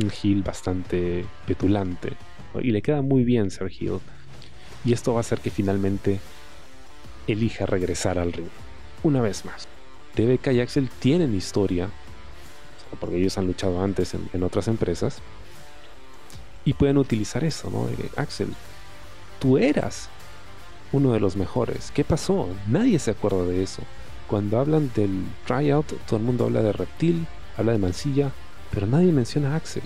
un 0.00 0.10
Gil 0.10 0.42
bastante 0.42 1.24
petulante 1.46 2.16
y 2.54 2.70
le 2.70 2.82
queda 2.82 3.02
muy 3.02 3.24
bien 3.24 3.50
ser 3.50 3.70
Hill. 3.70 4.00
Y 4.84 4.92
esto 4.92 5.12
va 5.12 5.18
a 5.18 5.20
hacer 5.20 5.40
que 5.40 5.50
finalmente 5.50 6.20
elija 7.26 7.66
regresar 7.66 8.18
al 8.18 8.32
ring. 8.32 8.48
Una 9.02 9.20
vez 9.20 9.44
más. 9.44 9.68
TVK 10.14 10.52
y 10.52 10.60
Axel 10.60 10.90
tienen 10.98 11.34
historia, 11.34 11.90
porque 13.00 13.18
ellos 13.18 13.38
han 13.38 13.46
luchado 13.46 13.82
antes 13.82 14.14
en, 14.14 14.42
otras 14.42 14.68
empresas. 14.68 15.18
Y 16.64 16.74
pueden 16.74 16.98
utilizar 16.98 17.44
eso, 17.44 17.70
¿no? 17.70 17.86
Axel, 18.16 18.48
tú 19.38 19.58
eras 19.58 20.08
uno 20.92 21.12
de 21.12 21.20
los 21.20 21.36
mejores. 21.36 21.90
¿Qué 21.92 22.04
pasó? 22.04 22.48
Nadie 22.66 22.98
se 22.98 23.12
acuerda 23.12 23.44
de 23.44 23.62
eso. 23.62 23.82
Cuando 24.26 24.58
hablan 24.58 24.90
del 24.94 25.24
tryout, 25.46 25.86
todo 26.06 26.16
el 26.16 26.22
mundo 26.22 26.44
habla 26.44 26.62
de 26.62 26.72
Reptil, 26.72 27.26
habla 27.56 27.72
de 27.72 27.78
Mancilla, 27.78 28.32
pero 28.70 28.86
nadie 28.86 29.12
menciona 29.12 29.54
a 29.54 29.56
Axel. 29.56 29.82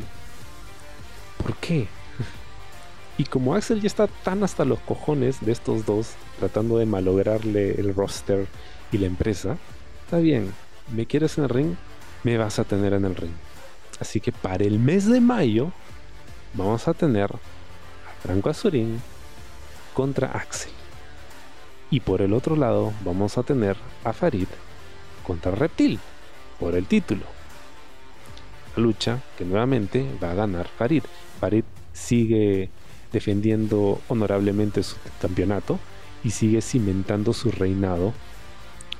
¿Por 1.42 1.56
qué? 1.56 1.88
Y 3.18 3.24
como 3.24 3.54
Axel 3.54 3.80
ya 3.80 3.86
está 3.86 4.06
tan 4.06 4.42
hasta 4.42 4.64
los 4.64 4.78
cojones 4.80 5.44
de 5.44 5.52
estos 5.52 5.84
dos, 5.84 6.12
tratando 6.38 6.78
de 6.78 6.86
malograrle 6.86 7.72
el 7.72 7.94
roster 7.94 8.46
y 8.90 8.98
la 8.98 9.06
empresa, 9.06 9.58
está 10.04 10.18
bien, 10.18 10.52
¿me 10.94 11.06
quieres 11.06 11.36
en 11.38 11.44
el 11.44 11.50
ring? 11.50 11.74
Me 12.24 12.38
vas 12.38 12.58
a 12.58 12.64
tener 12.64 12.94
en 12.94 13.04
el 13.04 13.14
ring. 13.14 13.34
Así 14.00 14.20
que 14.20 14.32
para 14.32 14.64
el 14.64 14.78
mes 14.78 15.06
de 15.06 15.20
mayo 15.20 15.72
vamos 16.54 16.88
a 16.88 16.94
tener 16.94 17.30
a 17.32 18.22
Franco 18.22 18.50
Azurín 18.50 19.00
contra 19.94 20.28
Axel. 20.32 20.72
Y 21.90 22.00
por 22.00 22.22
el 22.22 22.32
otro 22.32 22.56
lado 22.56 22.92
vamos 23.04 23.36
a 23.36 23.42
tener 23.42 23.76
a 24.04 24.12
Farid 24.12 24.48
contra 25.22 25.52
Reptil 25.52 26.00
por 26.58 26.74
el 26.74 26.86
título. 26.86 27.24
La 28.74 28.82
lucha 28.82 29.20
que 29.36 29.44
nuevamente 29.44 30.06
va 30.22 30.30
a 30.30 30.34
ganar 30.34 30.66
Farid. 30.66 31.02
Farid 31.38 31.64
sigue 31.92 32.70
defendiendo 33.12 34.00
honorablemente 34.08 34.82
su 34.82 34.96
campeonato 35.20 35.78
y 36.24 36.30
sigue 36.30 36.62
cimentando 36.62 37.32
su 37.32 37.50
reinado 37.50 38.12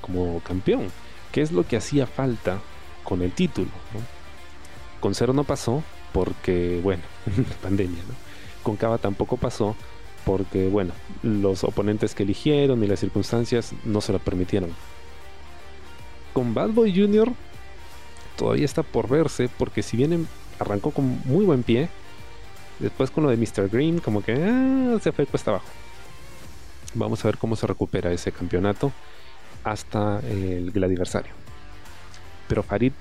como 0.00 0.40
campeón, 0.40 0.88
que 1.30 1.40
es 1.40 1.52
lo 1.52 1.66
que 1.66 1.76
hacía 1.76 2.06
falta 2.06 2.60
con 3.04 3.22
el 3.22 3.32
título. 3.32 3.70
Con 5.00 5.14
Cero 5.14 5.32
no 5.32 5.44
pasó 5.44 5.82
porque, 6.12 6.80
bueno, 6.82 7.02
pandemia, 7.62 8.02
¿no? 8.02 8.14
Con 8.62 8.76
Cava 8.76 8.98
tampoco 8.98 9.36
pasó 9.36 9.74
porque, 10.24 10.68
bueno, 10.68 10.92
los 11.22 11.64
oponentes 11.64 12.14
que 12.14 12.22
eligieron 12.22 12.82
y 12.84 12.86
las 12.86 13.00
circunstancias 13.00 13.72
no 13.84 14.00
se 14.00 14.12
lo 14.12 14.18
permitieron. 14.18 14.70
Con 16.32 16.54
Bad 16.54 16.70
Boy 16.70 16.94
Jr. 16.94 17.32
todavía 18.36 18.64
está 18.64 18.82
por 18.82 19.08
verse 19.08 19.48
porque 19.58 19.82
si 19.82 19.96
bien 19.96 20.12
em, 20.12 20.26
arrancó 20.58 20.90
con 20.90 21.20
muy 21.24 21.44
buen 21.44 21.62
pie, 21.62 21.88
después 22.82 23.10
con 23.10 23.24
lo 23.24 23.30
de 23.30 23.36
Mr. 23.36 23.68
Green 23.68 24.00
como 24.00 24.22
que 24.22 24.34
ah, 24.34 24.98
se 25.00 25.12
fue 25.12 25.26
cuesta 25.26 25.52
abajo. 25.52 25.66
Vamos 26.94 27.24
a 27.24 27.28
ver 27.28 27.38
cómo 27.38 27.56
se 27.56 27.66
recupera 27.66 28.12
ese 28.12 28.32
campeonato 28.32 28.92
hasta 29.64 30.20
el, 30.20 30.72
aniversario. 30.82 31.32
Pero 32.48 32.62
Farid, 32.62 32.92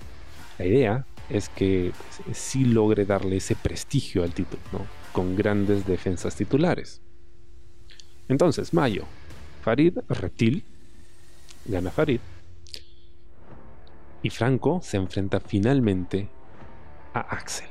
la 0.57 0.65
idea 0.65 1.05
es 1.29 1.49
que 1.49 1.91
pues, 2.25 2.37
sí 2.37 2.63
logre 2.63 3.05
darle 3.05 3.37
ese 3.37 3.55
prestigio 3.55 4.23
al 4.23 4.33
título, 4.33 4.61
¿no? 4.71 4.85
con 5.11 5.35
grandes 5.35 5.85
defensas 5.85 6.35
titulares. 6.35 7.01
Entonces, 8.29 8.73
Mayo, 8.73 9.05
Farid 9.61 9.97
Reptil, 10.07 10.63
gana 11.65 11.91
Farid, 11.91 12.21
y 14.23 14.29
Franco 14.29 14.79
se 14.81 14.97
enfrenta 14.97 15.39
finalmente 15.39 16.29
a 17.13 17.19
Axel. 17.19 17.67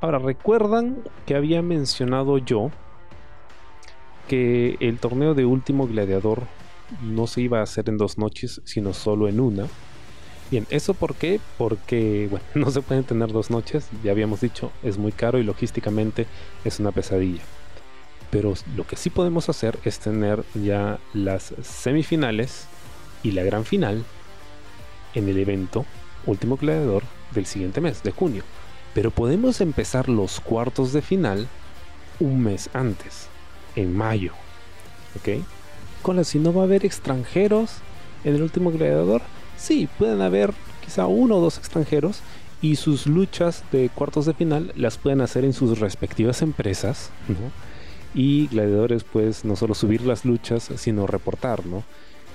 Ahora, 0.00 0.18
recuerdan 0.18 1.02
que 1.26 1.34
había 1.34 1.60
mencionado 1.60 2.38
yo 2.38 2.70
que 4.28 4.76
el 4.80 4.98
torneo 4.98 5.34
de 5.34 5.44
último 5.44 5.88
gladiador 5.88 6.42
no 7.02 7.26
se 7.26 7.40
iba 7.40 7.58
a 7.58 7.62
hacer 7.62 7.88
en 7.88 7.98
dos 7.98 8.16
noches, 8.16 8.60
sino 8.64 8.92
solo 8.94 9.26
en 9.26 9.40
una. 9.40 9.66
Bien, 10.50 10.66
¿eso 10.70 10.94
por 10.94 11.14
qué? 11.14 11.40
Porque, 11.56 12.30
no 12.54 12.70
se 12.70 12.80
pueden 12.80 13.04
tener 13.04 13.32
dos 13.32 13.50
noches, 13.50 13.88
ya 14.04 14.12
habíamos 14.12 14.40
dicho, 14.40 14.70
es 14.82 14.98
muy 14.98 15.10
caro 15.10 15.38
y 15.38 15.42
logísticamente 15.42 16.26
es 16.64 16.78
una 16.78 16.92
pesadilla. 16.92 17.42
Pero 18.30 18.54
lo 18.76 18.86
que 18.86 18.96
sí 18.96 19.10
podemos 19.10 19.48
hacer 19.48 19.78
es 19.84 19.98
tener 19.98 20.44
ya 20.54 20.98
las 21.12 21.54
semifinales 21.62 22.68
y 23.22 23.32
la 23.32 23.42
gran 23.42 23.64
final 23.64 24.04
en 25.14 25.28
el 25.28 25.38
evento 25.38 25.84
Último 26.26 26.56
Gladiador 26.56 27.02
del 27.32 27.46
siguiente 27.46 27.80
mes, 27.80 28.02
de 28.02 28.10
junio. 28.10 28.44
Pero 28.94 29.10
podemos 29.10 29.60
empezar 29.60 30.08
los 30.08 30.40
cuartos 30.40 30.92
de 30.92 31.02
final 31.02 31.48
un 32.20 32.42
mes 32.42 32.70
antes, 32.72 33.28
en 33.76 33.96
mayo. 33.96 34.32
¿Ok? 35.16 35.44
Con 36.02 36.16
la 36.16 36.24
si 36.24 36.38
no 36.38 36.52
va 36.52 36.62
a 36.62 36.64
haber 36.64 36.84
extranjeros 36.84 37.76
en 38.24 38.34
el 38.34 38.42
último 38.42 38.70
gladiador, 38.70 39.22
sí, 39.56 39.88
pueden 39.98 40.20
haber 40.20 40.52
quizá 40.84 41.06
uno 41.06 41.36
o 41.36 41.40
dos 41.40 41.58
extranjeros 41.58 42.20
y 42.60 42.76
sus 42.76 43.06
luchas 43.06 43.62
de 43.70 43.88
cuartos 43.88 44.26
de 44.26 44.34
final 44.34 44.72
las 44.74 44.98
pueden 44.98 45.20
hacer 45.20 45.44
en 45.44 45.52
sus 45.52 45.78
respectivas 45.78 46.42
empresas, 46.42 47.10
¿no? 47.28 47.52
y 48.14 48.48
gladiadores 48.48 49.04
pues 49.04 49.44
no 49.44 49.56
solo 49.56 49.74
subir 49.74 50.02
las 50.02 50.24
luchas 50.24 50.70
sino 50.76 51.06
reportar, 51.06 51.66
¿no? 51.66 51.84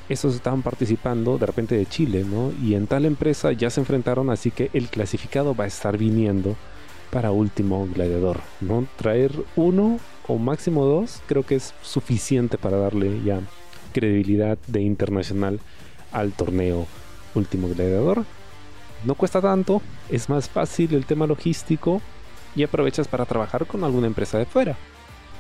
Esos 0.09 0.35
estaban 0.35 0.61
participando 0.61 1.37
de 1.37 1.45
repente 1.45 1.75
de 1.75 1.85
Chile, 1.85 2.25
¿no? 2.25 2.51
Y 2.61 2.75
en 2.75 2.87
tal 2.87 3.05
empresa 3.05 3.51
ya 3.53 3.69
se 3.69 3.79
enfrentaron, 3.79 4.29
así 4.29 4.51
que 4.51 4.69
el 4.73 4.89
clasificado 4.89 5.55
va 5.55 5.63
a 5.63 5.67
estar 5.67 5.97
viniendo 5.97 6.55
para 7.09 7.31
último 7.31 7.87
gladiador, 7.93 8.41
¿no? 8.59 8.85
Traer 8.97 9.31
uno 9.55 9.99
o 10.27 10.37
máximo 10.37 10.85
dos 10.85 11.21
creo 11.27 11.43
que 11.43 11.55
es 11.55 11.73
suficiente 11.81 12.57
para 12.57 12.77
darle 12.77 13.21
ya 13.23 13.41
credibilidad 13.93 14.57
de 14.67 14.81
internacional 14.81 15.59
al 16.11 16.31
torneo 16.33 16.87
último 17.35 17.67
gladiador. 17.69 18.25
No 19.05 19.15
cuesta 19.15 19.41
tanto, 19.41 19.81
es 20.09 20.29
más 20.29 20.49
fácil 20.49 20.93
el 20.93 21.05
tema 21.05 21.27
logístico 21.27 22.01
y 22.55 22.63
aprovechas 22.63 23.07
para 23.07 23.25
trabajar 23.25 23.65
con 23.65 23.83
alguna 23.83 24.07
empresa 24.07 24.37
de 24.37 24.45
fuera. 24.45 24.77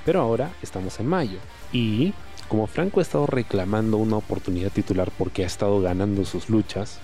Pero 0.05 0.21
ahora 0.21 0.51
estamos 0.61 0.99
en 0.99 1.07
mayo 1.07 1.39
y 1.71 2.13
como 2.47 2.67
Franco 2.67 2.99
ha 2.99 3.03
estado 3.03 3.25
reclamando 3.25 3.97
una 3.97 4.17
oportunidad 4.17 4.71
titular 4.71 5.11
porque 5.17 5.43
ha 5.43 5.47
estado 5.47 5.81
ganando 5.81 6.25
sus 6.25 6.49
luchas, 6.49 6.99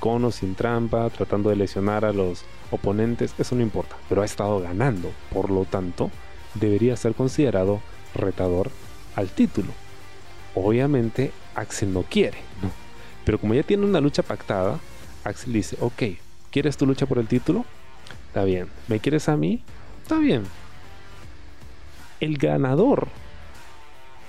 con 0.00 0.24
o 0.24 0.30
sin 0.30 0.54
trampa, 0.54 1.10
tratando 1.10 1.50
de 1.50 1.56
lesionar 1.56 2.04
a 2.04 2.12
los 2.12 2.44
oponentes, 2.70 3.34
eso 3.38 3.54
no 3.54 3.62
importa, 3.62 3.96
pero 4.08 4.22
ha 4.22 4.24
estado 4.24 4.60
ganando, 4.60 5.10
por 5.32 5.50
lo 5.50 5.64
tanto, 5.64 6.10
debería 6.54 6.96
ser 6.96 7.14
considerado 7.14 7.80
retador 8.14 8.70
al 9.16 9.28
título. 9.28 9.72
Obviamente, 10.54 11.32
Axel 11.54 11.92
no 11.92 12.02
quiere, 12.02 12.38
¿no? 12.62 12.70
Pero 13.24 13.38
como 13.38 13.54
ya 13.54 13.62
tiene 13.62 13.84
una 13.84 14.00
lucha 14.00 14.22
pactada, 14.22 14.78
Axel 15.24 15.52
dice, 15.52 15.76
ok, 15.80 16.02
¿quieres 16.50 16.76
tu 16.76 16.86
lucha 16.86 17.06
por 17.06 17.18
el 17.18 17.26
título? 17.26 17.64
Está 18.28 18.44
bien. 18.44 18.68
¿Me 18.88 19.00
quieres 19.00 19.28
a 19.28 19.36
mí? 19.36 19.62
Está 20.02 20.18
bien 20.18 20.44
el 22.20 22.38
ganador 22.38 23.08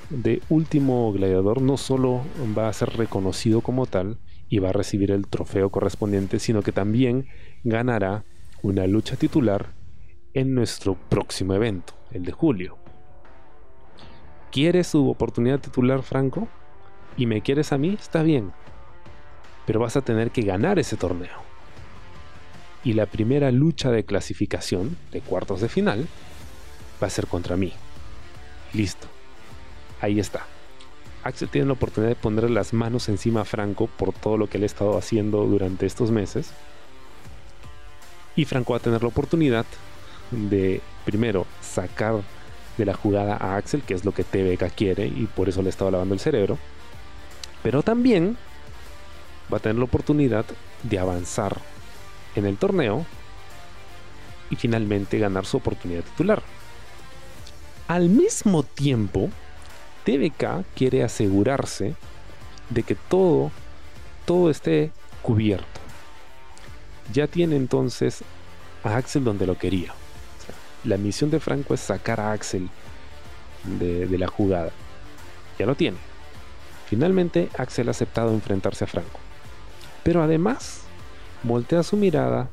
de 0.10 0.42
Último 0.50 1.12
Gladiador 1.12 1.62
no 1.62 1.78
solo 1.78 2.22
va 2.58 2.70
a 2.70 2.74
ser 2.74 2.90
reconocido 2.98 3.62
como 3.62 3.86
tal 3.86 4.18
y 4.50 4.60
va 4.60 4.70
a 4.70 4.74
recibir 4.74 5.12
el 5.12 5.28
trofeo 5.28 5.70
correspondiente, 5.70 6.40
sino 6.40 6.62
que 6.62 6.72
también 6.72 7.28
ganará 7.64 8.24
una 8.62 8.88
lucha 8.88 9.16
titular 9.16 9.74
en 10.34 10.54
nuestro 10.54 10.96
próximo 10.96 11.54
evento, 11.54 11.94
el 12.12 12.24
de 12.24 12.32
julio. 12.32 12.78
¿Quieres 14.52 14.88
su 14.88 15.10
oportunidad 15.10 15.60
titular, 15.60 16.02
Franco? 16.04 16.48
¿Y 17.18 17.26
me 17.26 17.42
quieres 17.42 17.72
a 17.72 17.78
mí? 17.78 17.98
Está 18.00 18.24
bien. 18.24 18.52
Pero 19.66 19.80
vas 19.80 19.98
a 19.98 20.02
tener 20.02 20.32
que 20.32 20.44
ganar 20.44 20.80
ese 20.80 20.98
torneo. 20.98 21.44
Y 22.84 22.94
la 22.94 23.08
primera 23.08 23.52
lucha 23.52 23.92
de 23.92 24.06
clasificación, 24.06 24.98
de 25.12 25.22
cuartos 25.22 25.62
de 25.62 25.70
final, 25.70 26.08
va 27.02 27.08
a 27.08 27.10
ser 27.10 27.28
contra 27.28 27.56
mí. 27.56 27.74
Listo. 28.74 29.08
Ahí 30.02 30.20
está. 30.20 30.46
Axel 31.24 31.50
tiene 31.50 31.68
la 31.68 31.74
oportunidad 31.74 32.12
de 32.12 32.16
poner 32.16 32.50
las 32.50 32.74
manos 32.74 33.10
encima 33.10 33.42
a 33.42 33.46
Franco 33.46 33.88
por 33.88 34.14
todo 34.14 34.38
lo 34.38 34.48
que 34.48 34.58
él 34.58 34.64
ha 34.64 34.68
estado 34.68 34.98
haciendo 34.98 35.46
durante 35.46 35.86
estos 35.86 36.12
meses. 36.12 36.52
Y 38.36 38.46
Franco 38.46 38.74
va 38.74 38.78
a 38.78 38.82
tener 38.82 39.02
la 39.02 39.08
oportunidad 39.08 39.66
de, 40.30 40.82
primero, 41.04 41.48
sacar 41.62 42.22
de 42.78 42.86
la 42.86 42.94
jugada 42.94 43.38
a 43.38 43.56
Axel, 43.56 43.82
que 43.82 43.94
es 43.94 44.06
lo 44.06 44.14
que 44.14 44.24
TVK 44.24 44.70
quiere 44.76 45.08
y 45.08 45.28
por 45.36 45.50
eso 45.50 45.62
le 45.62 45.70
estaba 45.70 45.92
lavando 45.92 46.14
el 46.14 46.20
cerebro. 46.20 46.58
Pero 47.64 47.82
también 47.82 48.38
va 49.52 49.58
a 49.58 49.62
tener 49.62 49.78
la 49.78 49.86
oportunidad 49.86 50.46
de 50.84 51.00
avanzar 51.00 51.60
en 52.36 52.46
el 52.46 52.58
torneo 52.58 53.06
y 54.50 54.56
finalmente 54.56 55.18
ganar 55.18 55.46
su 55.46 55.58
oportunidad 55.58 56.04
titular. 56.04 56.44
Al 57.88 58.10
mismo 58.10 58.64
tiempo, 58.64 59.30
TVK 60.06 60.66
quiere 60.76 61.04
asegurarse 61.04 61.96
de 62.70 62.84
que 62.84 62.96
todo, 62.96 63.52
todo 64.26 64.50
esté 64.50 64.92
cubierto. 65.22 65.80
Ya 67.14 67.28
tiene 67.28 67.56
entonces 67.56 68.24
a 68.84 68.96
Axel 68.96 69.24
donde 69.24 69.46
lo 69.46 69.58
quería. 69.58 69.94
la 70.84 70.98
misión 70.98 71.32
de 71.32 71.40
Franco 71.40 71.74
es 71.74 71.80
sacar 71.80 72.20
a 72.20 72.32
Axel 72.32 72.70
de, 73.64 74.06
de 74.06 74.18
la 74.18 74.28
jugada. 74.28 74.72
Ya 75.58 75.66
lo 75.66 75.76
tiene. 75.76 75.98
Finalmente, 76.88 77.50
Axel 77.58 77.88
ha 77.88 77.92
aceptado 77.92 78.32
enfrentarse 78.34 78.84
a 78.84 78.88
Franco. 78.88 79.20
Pero 80.04 80.22
además, 80.22 80.82
voltea 81.44 81.82
su 81.82 81.98
mirada 81.98 82.50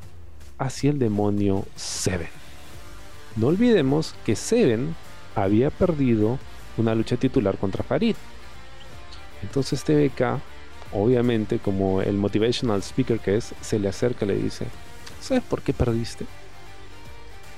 hacia 0.57 0.91
el 0.91 0.99
demonio 0.99 1.65
Seven. 1.75 2.29
no 3.35 3.47
olvidemos 3.47 4.15
que 4.25 4.35
Seven 4.35 4.95
había 5.35 5.69
perdido 5.69 6.39
una 6.77 6.95
lucha 6.95 7.17
titular 7.17 7.57
contra 7.57 7.83
Farid. 7.83 8.15
Entonces 9.41 9.83
TBK, 9.83 10.39
obviamente 10.91 11.59
como 11.59 12.01
el 12.01 12.17
motivational 12.17 12.81
speaker 12.81 13.19
que 13.19 13.37
es, 13.37 13.53
se 13.61 13.79
le 13.79 13.89
acerca 13.89 14.25
y 14.25 14.29
le 14.29 14.35
dice, 14.35 14.65
¿sabes 15.21 15.43
por 15.43 15.61
qué 15.61 15.73
perdiste? 15.73 16.25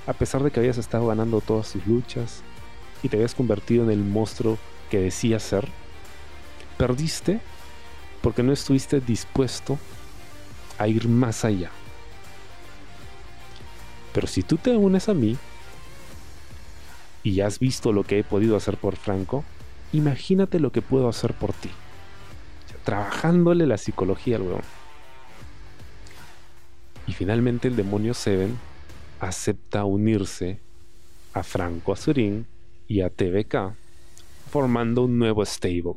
A 0.08 0.14
pesar 0.14 0.44
de 0.44 0.52
que 0.52 0.60
habías 0.60 0.78
estado 0.78 1.08
ganando 1.08 1.42
todas 1.42 1.72
tus 1.72 1.86
luchas 1.86 2.42
y 3.04 3.10
te 3.10 3.18
habías 3.18 3.36
convertido 3.36 3.84
en 3.84 3.92
el 3.92 4.04
monstruo 4.04 4.58
que 4.90 5.00
decías 5.00 5.44
ser, 5.44 5.68
perdiste 6.78 7.40
porque 8.22 8.44
no 8.44 8.52
estuviste 8.54 9.00
dispuesto 9.00 9.78
a 10.78 10.88
ir 10.88 11.08
más 11.08 11.46
allá. 11.46 11.72
Pero 14.14 14.28
si 14.28 14.44
tú 14.44 14.58
te 14.58 14.76
unes 14.76 15.10
a 15.10 15.14
mí 15.14 15.38
y 17.26 17.42
has 17.42 17.58
visto 17.58 17.92
lo 17.92 18.04
que 18.04 18.20
he 18.20 18.24
podido 18.24 18.56
hacer 18.56 18.78
por 18.78 18.96
Franco, 18.96 19.44
imagínate 19.92 20.60
lo 20.60 20.72
que 20.72 20.84
puedo 20.84 21.10
hacer 21.10 21.34
por 21.34 21.52
ti. 21.54 21.70
trabajándole 22.84 23.66
la 23.66 23.80
psicología 23.80 24.36
al 24.36 24.44
weón. 24.44 24.62
Y 27.08 27.14
finalmente 27.14 27.68
el 27.68 27.76
demonio 27.76 28.14
Seven 28.14 28.56
acepta 29.20 29.86
unirse 29.86 30.60
a 31.34 31.42
Franco 31.42 31.94
Azurín 31.94 32.46
y 32.88 33.02
a 33.02 33.10
TVK, 33.10 33.74
formando 34.52 35.06
un 35.06 35.18
nuevo 35.18 35.44
stable. 35.48 35.96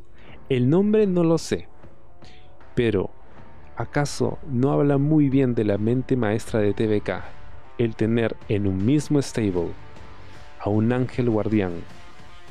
El 0.49 0.67
nombre 0.67 1.05
no 1.05 1.23
lo 1.23 1.37
sé, 1.37 1.67
pero 2.73 3.11
¿acaso 3.77 4.39
no 4.47 4.71
habla 4.71 4.97
muy 4.97 5.29
bien 5.29 5.53
de 5.53 5.63
la 5.63 5.77
mente 5.77 6.15
maestra 6.15 6.59
de 6.59 6.73
TVK 6.73 7.21
el 7.77 7.95
tener 7.95 8.35
en 8.47 8.65
un 8.65 8.83
mismo 8.83 9.21
stable 9.21 9.69
a 10.59 10.69
un 10.69 10.91
ángel 10.91 11.29
guardián 11.29 11.81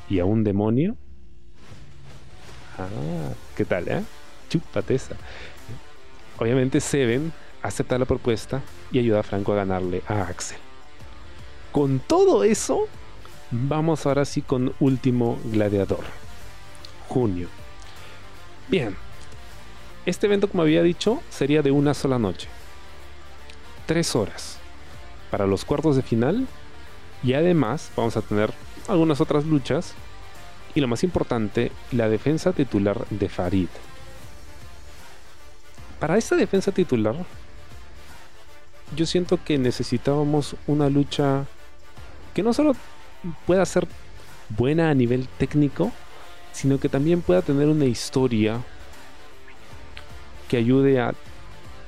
y 0.08 0.18
a 0.18 0.24
un 0.24 0.44
demonio? 0.44 0.96
Ah, 2.78 3.32
¿qué 3.56 3.64
tal, 3.64 3.88
eh? 3.88 4.02
Chúpate 4.48 4.94
esa. 4.94 5.16
Obviamente 6.38 6.80
Seven 6.80 7.32
acepta 7.62 7.98
la 7.98 8.04
propuesta 8.04 8.62
y 8.92 8.98
ayuda 8.98 9.20
a 9.20 9.22
Franco 9.24 9.52
a 9.52 9.56
ganarle 9.56 10.02
a 10.06 10.22
Axel. 10.22 10.58
Con 11.72 11.98
todo 11.98 12.44
eso, 12.44 12.86
vamos 13.50 14.06
ahora 14.06 14.24
sí 14.24 14.42
con 14.42 14.74
Último 14.80 15.38
Gladiador. 15.44 16.04
Junio. 17.08 17.48
Bien. 18.68 18.96
Este 20.06 20.26
evento, 20.26 20.48
como 20.48 20.62
había 20.62 20.82
dicho, 20.82 21.20
sería 21.28 21.62
de 21.62 21.70
una 21.70 21.92
sola 21.92 22.18
noche. 22.18 22.48
Tres 23.86 24.14
horas. 24.16 24.58
Para 25.30 25.46
los 25.46 25.64
cuartos 25.64 25.96
de 25.96 26.02
final. 26.02 26.46
Y 27.22 27.34
además 27.34 27.90
vamos 27.96 28.16
a 28.16 28.22
tener 28.22 28.52
algunas 28.88 29.20
otras 29.20 29.44
luchas. 29.44 29.94
Y 30.74 30.80
lo 30.80 30.88
más 30.88 31.02
importante, 31.02 31.72
la 31.92 32.08
defensa 32.08 32.52
titular 32.52 33.06
de 33.08 33.28
Farid. 33.28 33.68
Para 35.98 36.16
esta 36.16 36.36
defensa 36.36 36.70
titular, 36.70 37.16
yo 38.94 39.06
siento 39.06 39.38
que 39.44 39.58
necesitábamos 39.58 40.54
una 40.66 40.88
lucha 40.88 41.46
que 42.34 42.42
no 42.42 42.52
solo 42.52 42.74
pueda 43.46 43.66
ser 43.66 43.88
buena 44.50 44.90
a 44.90 44.94
nivel 44.94 45.26
técnico, 45.38 45.90
sino 46.52 46.78
que 46.78 46.88
también 46.88 47.20
pueda 47.20 47.42
tener 47.42 47.66
una 47.68 47.84
historia 47.86 48.62
que 50.48 50.56
ayude 50.56 51.00
a 51.00 51.14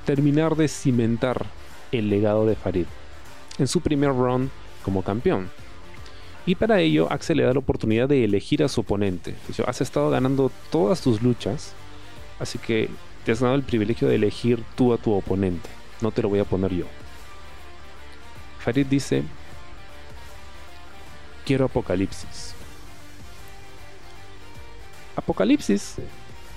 terminar 0.05 0.55
de 0.55 0.67
cimentar 0.67 1.45
el 1.91 2.09
legado 2.09 2.45
de 2.45 2.55
Farid 2.55 2.85
en 3.57 3.67
su 3.67 3.81
primer 3.81 4.11
run 4.11 4.49
como 4.83 5.03
campeón. 5.03 5.49
Y 6.45 6.55
para 6.55 6.79
ello, 6.81 7.11
Axel 7.11 7.37
le 7.37 7.43
da 7.43 7.53
la 7.53 7.59
oportunidad 7.59 8.09
de 8.09 8.23
elegir 8.23 8.63
a 8.63 8.67
su 8.67 8.81
oponente. 8.81 9.35
Has 9.67 9.81
estado 9.81 10.09
ganando 10.09 10.51
todas 10.71 11.01
tus 11.01 11.21
luchas, 11.21 11.73
así 12.39 12.57
que 12.57 12.89
te 13.23 13.31
has 13.31 13.41
dado 13.41 13.53
el 13.55 13.63
privilegio 13.63 14.07
de 14.07 14.15
elegir 14.15 14.63
tú 14.75 14.93
a 14.93 14.97
tu 14.97 15.11
oponente. 15.11 15.69
No 16.01 16.11
te 16.11 16.23
lo 16.23 16.29
voy 16.29 16.39
a 16.39 16.45
poner 16.45 16.73
yo. 16.73 16.85
Farid 18.59 18.87
dice, 18.87 19.23
quiero 21.45 21.65
Apocalipsis. 21.65 22.55
Apocalipsis, 25.15 25.97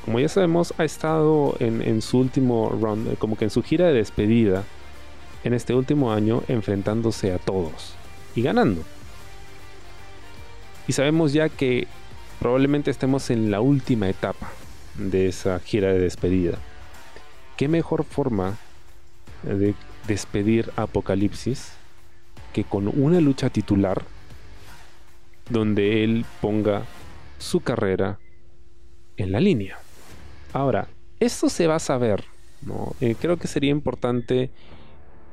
como 0.07 0.19
ya 0.19 0.31
sabemos, 0.31 0.73
ha 0.79 0.85
estado 0.85 1.57
en, 1.61 2.01
su 2.01 2.19
último 2.19 2.71
run, 2.71 3.09
eh, 3.13 3.17
como 3.19 3.37
que 3.37 3.45
en 3.45 3.51
su 3.51 3.63
gira 3.63 3.87
de 3.89 3.95
despedida, 3.95 4.65
en 5.45 5.53
este 5.53 5.75
último 5.75 6.11
año, 6.11 6.43
enfrentándose 6.49 7.35
a 7.35 7.39
todos 7.39 7.97
y 8.35 8.42
ganando. 8.42 8.83
Y 10.87 10.92
sabemos 10.92 11.33
ya 11.33 11.49
que 11.49 11.87
probablemente 12.40 12.90
estemos 12.90 13.31
en 13.31 13.51
la 13.51 13.61
última 13.61 14.09
etapa 14.09 14.51
de 14.97 15.29
esa 15.29 15.59
gira 15.61 15.92
de 15.92 15.99
despedida. 15.99 16.59
¿Qué 17.57 17.68
mejor 17.68 18.05
forma 18.05 18.59
de 19.42 19.75
despedir 20.07 20.70
Apocalipsis 20.77 21.73
que 22.53 22.64
con 22.64 22.88
una 22.88 23.20
lucha 23.20 23.51
titular 23.51 24.03
donde 25.51 26.05
él 26.05 26.25
ponga 26.40 26.85
su 27.38 27.61
carrera 27.61 28.18
en 29.16 29.33
la 29.33 29.40
línea. 29.40 29.79
Ahora, 30.53 30.88
esto 31.20 31.49
se 31.49 31.66
va 31.66 31.77
a 31.77 31.81
saber, 31.81 32.25
¿no? 32.62 32.94
Eh, 33.01 33.16
creo 33.20 33.37
que 33.37 33.49
sería 33.49 33.70
importante 33.70 34.51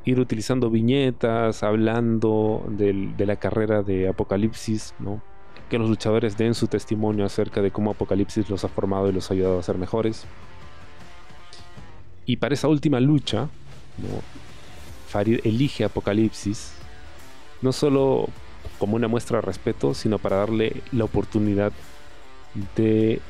ir 0.05 0.19
utilizando 0.19 0.69
viñetas, 0.69 1.63
hablando 1.63 2.65
de 2.67 3.25
la 3.25 3.35
carrera 3.35 3.83
de 3.83 4.07
Apocalipsis, 4.07 4.93
que 5.69 5.77
los 5.77 5.89
luchadores 5.89 6.37
den 6.37 6.53
su 6.53 6.67
testimonio 6.67 7.25
acerca 7.25 7.61
de 7.61 7.71
cómo 7.71 7.91
Apocalipsis 7.91 8.49
los 8.49 8.63
ha 8.63 8.67
formado 8.67 9.09
y 9.09 9.13
los 9.13 9.29
ha 9.29 9.33
ayudado 9.33 9.59
a 9.59 9.63
ser 9.63 9.77
mejores. 9.77 10.25
Y 12.25 12.37
para 12.37 12.53
esa 12.53 12.67
última 12.67 12.99
lucha, 12.99 13.47
Farid 15.07 15.39
elige 15.43 15.83
Apocalipsis, 15.83 16.73
no 17.61 17.71
solo 17.71 18.27
como 18.79 18.95
una 18.95 19.07
muestra 19.07 19.37
de 19.37 19.41
respeto, 19.41 19.93
sino 19.93 20.17
para 20.17 20.37
darle 20.37 20.81
la 20.91 21.03
oportunidad 21.03 21.71
de 22.75 23.21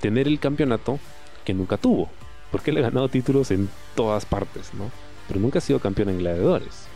tener 0.00 0.28
el 0.28 0.38
campeonato 0.38 0.98
que 1.44 1.54
nunca 1.54 1.78
tuvo. 1.78 2.10
Porque 2.50 2.70
él 2.70 2.78
ha 2.78 2.82
ganado 2.82 3.08
títulos 3.08 3.50
en 3.50 3.70
todas 3.94 4.26
partes, 4.26 4.72
¿no? 4.74 4.90
Pero 5.28 5.40
nunca 5.40 5.58
ha 5.58 5.62
sido 5.62 5.78
campeón 5.78 6.10
en 6.10 6.18
gladiadores. 6.18 6.86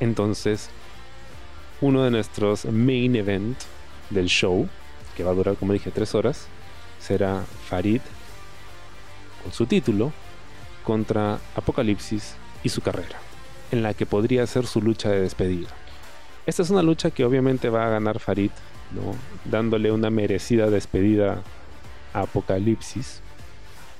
Entonces, 0.00 0.70
uno 1.80 2.04
de 2.04 2.10
nuestros 2.10 2.64
main 2.64 3.16
event 3.16 3.58
del 4.10 4.26
show, 4.26 4.68
que 5.16 5.24
va 5.24 5.30
a 5.30 5.34
durar, 5.34 5.56
como 5.56 5.72
dije, 5.72 5.90
tres 5.90 6.14
horas, 6.14 6.46
será 7.00 7.44
Farid 7.68 8.00
con 9.42 9.52
su 9.52 9.66
título 9.66 10.12
contra 10.84 11.38
Apocalipsis 11.54 12.34
y 12.62 12.68
su 12.68 12.80
carrera, 12.80 13.18
en 13.70 13.82
la 13.82 13.94
que 13.94 14.06
podría 14.06 14.46
ser 14.46 14.66
su 14.66 14.80
lucha 14.80 15.10
de 15.10 15.20
despedida. 15.20 15.68
Esta 16.46 16.62
es 16.62 16.70
una 16.70 16.82
lucha 16.82 17.10
que 17.10 17.24
obviamente 17.24 17.68
va 17.68 17.86
a 17.86 17.90
ganar 17.90 18.20
Farid, 18.20 18.50
¿no? 18.92 19.14
dándole 19.44 19.92
una 19.92 20.10
merecida 20.10 20.70
despedida 20.70 21.42
a 22.14 22.20
Apocalipsis, 22.20 23.20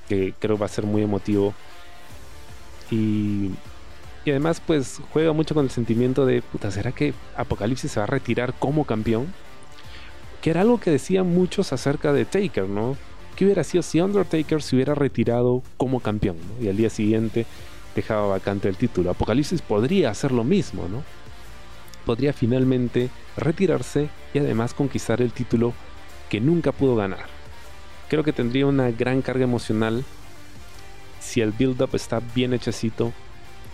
que 0.08 0.32
creo 0.38 0.56
va 0.56 0.66
a 0.66 0.70
ser 0.70 0.84
muy 0.84 1.02
emotivo. 1.02 1.54
Y, 2.90 3.51
y 4.24 4.31
además 4.31 4.62
pues 4.64 5.01
juega 5.12 5.33
mucho 5.33 5.55
con 5.55 5.64
el 5.64 5.70
sentimiento 5.70 6.27
de, 6.27 6.42
puta, 6.42 6.70
¿será 6.70 6.92
que 6.92 7.14
Apocalipsis 7.37 7.92
se 7.92 8.01
va 8.01 8.05
a 8.05 8.09
retirar 8.09 8.55
como 8.59 8.85
campeón? 8.85 9.33
Que 10.40 10.51
era 10.51 10.61
algo 10.61 10.81
que 10.81 10.90
decían 10.90 11.33
muchos 11.33 11.72
acerca 11.72 12.12
de 12.12 12.24
Taker, 12.24 12.68
¿no? 12.68 12.96
¿Qué 13.37 13.44
hubiera 13.44 13.64
sido 13.64 13.83
si 13.83 14.01
Undertaker 14.01 14.62
se 14.62 14.77
hubiera 14.77 14.94
retirado 14.94 15.62
como 15.77 16.01
campeón? 16.01 16.37
Y 16.61 16.68
al 16.68 16.77
día 16.77 16.90
siguiente 16.90 17.46
dejaba 17.94 18.27
vacante 18.27 18.68
el 18.68 18.77
título. 18.77 19.11
Apocalipsis 19.11 19.62
podría 19.62 20.11
hacer 20.11 20.33
lo 20.33 20.44
mismo, 20.44 20.88
¿no? 20.88 21.03
podría 22.09 22.33
finalmente 22.33 23.11
retirarse 23.37 24.09
y 24.33 24.38
además 24.38 24.72
conquistar 24.72 25.20
el 25.20 25.31
título 25.31 25.74
que 26.31 26.40
nunca 26.40 26.72
pudo 26.72 26.96
ganar. 26.96 27.27
Creo 28.09 28.24
que 28.24 28.33
tendría 28.33 28.64
una 28.64 28.90
gran 28.90 29.20
carga 29.20 29.44
emocional 29.44 30.07
si 31.29 31.43
el 31.43 31.53
build-up 31.53 31.91
está 31.93 32.21
bien 32.35 32.55
hechecito. 32.55 33.12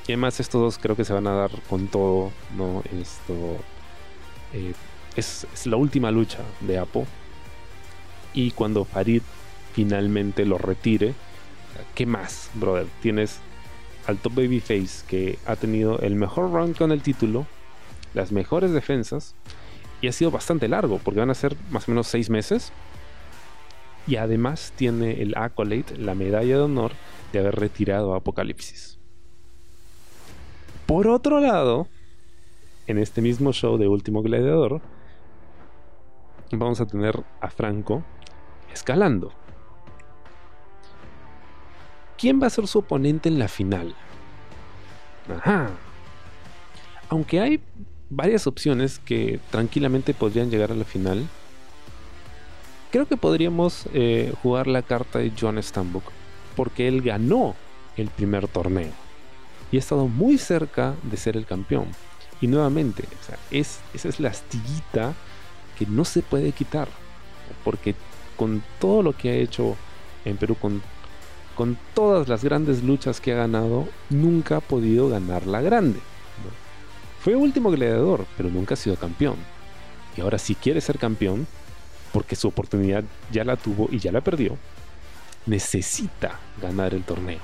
Y 0.07 0.13
además 0.13 0.41
estos 0.41 0.61
dos 0.61 0.79
creo 0.79 0.97
que 0.97 1.05
se 1.05 1.13
van 1.13 1.27
a 1.27 1.35
dar 1.35 1.51
con 1.71 1.87
todo, 1.87 2.33
¿no? 2.57 2.83
Esto 3.01 3.57
eh, 4.53 4.75
es, 5.17 5.47
la 5.65 5.77
última 5.77 6.11
lucha 6.11 6.41
de 6.61 6.79
Apo. 6.79 7.07
Y 8.35 8.51
cuando 8.51 8.85
Farid 8.85 9.23
finalmente 9.73 10.45
lo 10.45 10.59
retire, 10.59 11.15
¿qué 11.95 12.07
más, 12.07 12.51
brother? 12.55 12.87
Tienes 13.01 13.39
al 14.07 14.19
top 14.19 14.35
babyface 14.35 15.07
que 15.07 15.39
ha 15.47 15.57
tenido 15.57 16.01
el 16.01 16.17
mejor 16.17 16.53
run 16.53 16.75
con 16.75 16.91
el 16.93 17.01
título, 17.01 17.47
las 18.13 18.33
mejores 18.33 18.73
defensas 18.73 19.35
y 20.03 20.09
ha 20.09 20.13
sido 20.13 20.31
bastante 20.31 20.69
largo 20.69 20.99
porque 20.99 21.21
van 21.21 21.31
a 21.31 21.35
ser 21.35 21.57
más 21.71 21.89
o 21.89 21.93
menos 21.93 22.09
seis 22.09 22.29
meses. 22.29 22.73
Y 24.07 24.17
además 24.17 24.73
tiene 24.77 25.23
el 25.23 25.35
accolade, 25.35 25.97
la 25.97 26.15
medalla 26.15 26.57
de 26.57 26.63
honor 26.63 26.93
de 27.35 27.41
haber 27.41 27.57
retirado 27.57 28.15
a 28.15 28.19
Apocalipsis. 28.19 28.99
Por 30.87 31.09
otro 31.09 31.41
lado, 31.41 31.89
en 32.87 32.99
este 32.99 33.23
mismo 33.23 33.53
show 33.53 33.79
de 33.79 33.89
Último 33.89 34.23
Gladiador, 34.23 34.81
vamos 36.53 36.81
a 36.81 36.87
tener 36.87 37.25
a 37.41 37.51
Franco 37.51 38.05
escalando. 38.73 39.33
¿Quién 42.19 42.41
va 42.41 42.47
a 42.47 42.51
ser 42.51 42.67
su 42.67 42.79
oponente 42.81 43.29
en 43.29 43.39
la 43.39 43.49
final? 43.49 43.95
Ajá. 45.29 45.71
Aunque 47.09 47.41
hay 47.41 47.61
varias 48.11 48.47
opciones 48.47 48.99
que 48.99 49.41
tranquilamente 49.51 50.15
podrían 50.15 50.51
llegar 50.51 50.71
a 50.71 50.75
la 50.75 50.85
final, 50.85 51.27
creo 52.91 53.07
que 53.07 53.17
podríamos 53.17 53.89
eh, 53.93 54.33
jugar 54.43 54.67
la 54.67 54.83
carta 54.83 55.19
de 55.19 55.33
John 55.39 55.61
Stambuk 55.63 56.05
porque 56.57 56.89
él 56.89 57.03
ganó 57.03 57.55
el 57.97 58.09
primer 58.09 58.49
torneo 58.49 58.91
y 59.71 59.77
ha 59.77 59.81
estado 59.81 60.07
muy 60.07 60.39
cerca 60.39 60.95
de 61.03 61.17
ser 61.17 61.37
el 61.37 61.47
campeón. 61.47 61.87
Y 62.41 62.47
nuevamente, 62.47 63.05
es, 63.51 63.81
esa 63.93 64.09
es 64.09 64.21
la 64.21 64.29
astillita 64.29 65.15
que 65.79 65.87
no 65.87 66.05
se 66.05 66.23
puede 66.23 66.53
quitar, 66.53 66.89
porque 67.65 67.95
con 68.37 68.63
todo 68.79 69.03
lo 69.03 69.17
que 69.17 69.31
ha 69.31 69.35
hecho 69.35 69.77
en 70.25 70.37
Perú, 70.37 70.57
con, 70.61 70.83
con 71.57 71.79
todas 71.95 72.29
las 72.29 72.45
grandes 72.45 72.83
luchas 72.83 73.21
que 73.21 73.33
ha 73.33 73.37
ganado, 73.37 73.89
nunca 74.11 74.59
ha 74.59 74.61
podido 74.61 75.09
ganar 75.09 75.47
la 75.47 75.61
grande. 75.61 76.01
Fue 77.21 77.35
último 77.35 77.71
gladiador, 77.71 78.27
pero 78.37 78.51
nunca 78.51 78.75
ha 78.75 78.77
sido 78.77 78.97
campeón. 78.97 79.37
Y 80.17 80.21
ahora 80.21 80.39
si 80.39 80.55
quiere 80.55 80.81
ser 80.81 80.99
campeón, 80.99 81.47
porque 82.13 82.37
su 82.37 82.47
oportunidad 82.47 83.03
ya 83.33 83.45
la 83.45 83.57
tuvo 83.57 83.89
y 83.91 83.99
ya 83.99 84.13
la 84.13 84.21
perdió, 84.21 84.57
necesita 85.47 86.39
ganar 86.61 86.95
el 86.95 87.05
torneo. 87.05 87.41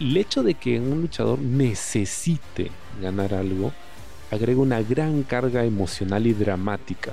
el 0.00 0.16
hecho 0.16 0.42
de 0.42 0.54
que 0.54 0.78
un 0.80 1.00
luchador 1.00 1.38
necesite 1.38 2.70
ganar 3.00 3.32
algo 3.32 3.72
agrega 4.30 4.60
una 4.60 4.82
gran 4.82 5.22
carga 5.22 5.64
emocional 5.64 6.26
y 6.26 6.32
dramática 6.32 7.12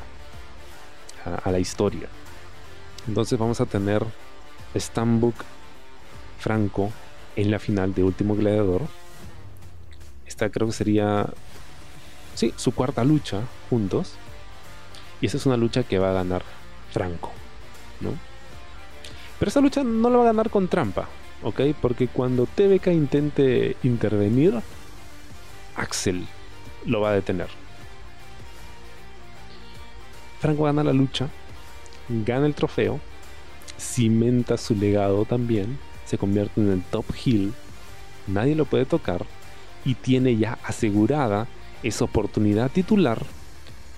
a, 1.43 1.51
la 1.51 1.59
historia. 1.59 2.07
Entonces 3.07 3.37
vamos 3.37 3.61
a 3.61 3.65
tener 3.65 4.05
Stambuk 4.75 5.35
Franco 6.39 6.91
en 7.35 7.51
la 7.51 7.59
final 7.59 7.93
de 7.93 8.03
Último 8.03 8.35
Gladiador. 8.35 8.81
Esta 10.25 10.49
creo 10.49 10.67
que 10.67 10.73
sería 10.73 11.27
sí, 12.35 12.53
su 12.55 12.73
cuarta 12.73 13.03
lucha 13.03 13.41
juntos. 13.69 14.13
Y 15.19 15.27
esa 15.27 15.37
es 15.37 15.45
una 15.45 15.57
lucha 15.57 15.83
que 15.83 15.99
va 15.99 16.09
a 16.09 16.13
ganar 16.13 16.43
Franco, 16.91 17.31
¿no? 17.99 18.30
Pero 19.41 19.49
esa 19.49 19.59
lucha 19.59 19.83
no 19.83 20.07
la 20.11 20.17
va 20.17 20.23
a 20.25 20.27
ganar 20.27 20.51
con 20.51 20.67
trampa, 20.67 21.09
¿ok? 21.41 21.61
Porque 21.81 22.07
cuando 22.07 22.45
TBK 22.45 22.89
intente 22.89 23.75
intervenir, 23.81 24.53
Axel 25.75 26.27
lo 26.85 27.01
va 27.01 27.09
a 27.09 27.13
detener. 27.13 27.47
Franco 30.39 30.65
gana 30.65 30.83
la 30.83 30.93
lucha, 30.93 31.27
gana 32.07 32.45
el 32.45 32.53
trofeo, 32.53 32.99
cimenta 33.79 34.57
su 34.57 34.75
legado 34.75 35.25
también, 35.25 35.79
se 36.05 36.19
convierte 36.19 36.61
en 36.61 36.69
el 36.69 36.83
top 36.83 37.05
heel, 37.25 37.51
nadie 38.27 38.53
lo 38.53 38.65
puede 38.65 38.85
tocar 38.85 39.25
y 39.83 39.95
tiene 39.95 40.37
ya 40.37 40.59
asegurada 40.63 41.47
esa 41.81 42.05
oportunidad 42.05 42.69
titular 42.69 43.25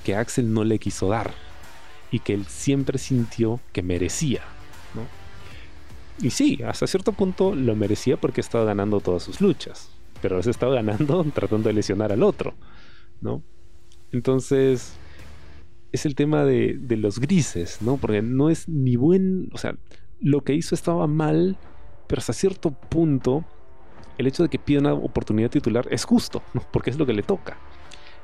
que 0.06 0.16
Axel 0.16 0.54
no 0.54 0.64
le 0.64 0.80
quiso 0.80 1.10
dar 1.10 1.34
y 2.12 2.20
que 2.20 2.34
él 2.34 2.46
siempre 2.46 2.98
sintió 2.98 3.60
que 3.74 3.84
merecía. 3.84 4.44
Y 6.20 6.30
sí, 6.30 6.60
hasta 6.66 6.88
cierto 6.88 7.12
punto 7.12 7.56
lo 7.56 7.76
merecía 7.76 8.18
porque 8.18 8.42
estaba 8.42 8.66
ganando 8.66 9.00
todas 9.00 9.24
sus 9.24 9.42
luchas, 9.42 9.90
pero 10.22 10.38
veces 10.38 10.52
estaba 10.52 10.76
ganando 10.76 11.24
tratando 11.34 11.70
de 11.70 11.74
lesionar 11.74 12.12
al 12.12 12.24
otro. 12.24 12.54
¿no? 13.24 13.42
Entonces, 14.12 14.94
es 15.92 16.06
el 16.06 16.14
tema 16.14 16.44
de, 16.44 16.78
los 16.98 17.20
grises, 17.20 17.82
¿no? 17.82 17.98
Porque 17.98 18.22
no 18.22 18.50
es 18.50 18.70
ni 18.70 18.96
buen, 18.96 19.50
o 19.54 19.58
sea, 19.58 19.76
lo 20.20 20.42
que 20.42 20.54
hizo 20.54 20.76
estaba 20.76 21.08
mal, 21.08 21.58
pero 22.08 22.20
hasta 22.20 22.34
cierto 22.34 22.72
punto, 22.72 23.44
el 24.18 24.28
hecho 24.28 24.44
de 24.44 24.50
que 24.50 24.60
pida 24.60 24.80
una 24.80 24.94
oportunidad 24.94 25.50
titular 25.50 25.88
es 25.90 26.06
justo, 26.06 26.44
¿no? 26.54 26.62
Porque 26.72 26.92
es 26.92 26.98
lo 26.98 27.06
que 27.08 27.14
le 27.14 27.24
toca. 27.24 27.58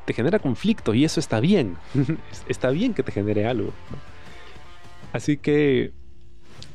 Te 0.05 0.13
genera 0.13 0.39
conflicto 0.39 0.93
y 0.93 1.05
eso 1.05 1.19
está 1.19 1.39
bien. 1.39 1.77
está 2.47 2.69
bien 2.69 2.93
que 2.93 3.03
te 3.03 3.11
genere 3.11 3.47
algo. 3.47 3.71
Así 5.11 5.37
que, 5.37 5.91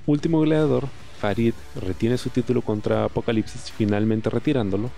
último 0.06 0.40
gladiador, 0.40 0.88
Farid 1.24 1.54
retiene 1.80 2.18
su 2.18 2.28
título 2.28 2.60
contra 2.60 3.04
Apocalipsis, 3.04 3.72
finalmente 3.74 4.28
retirándolo. 4.28 4.90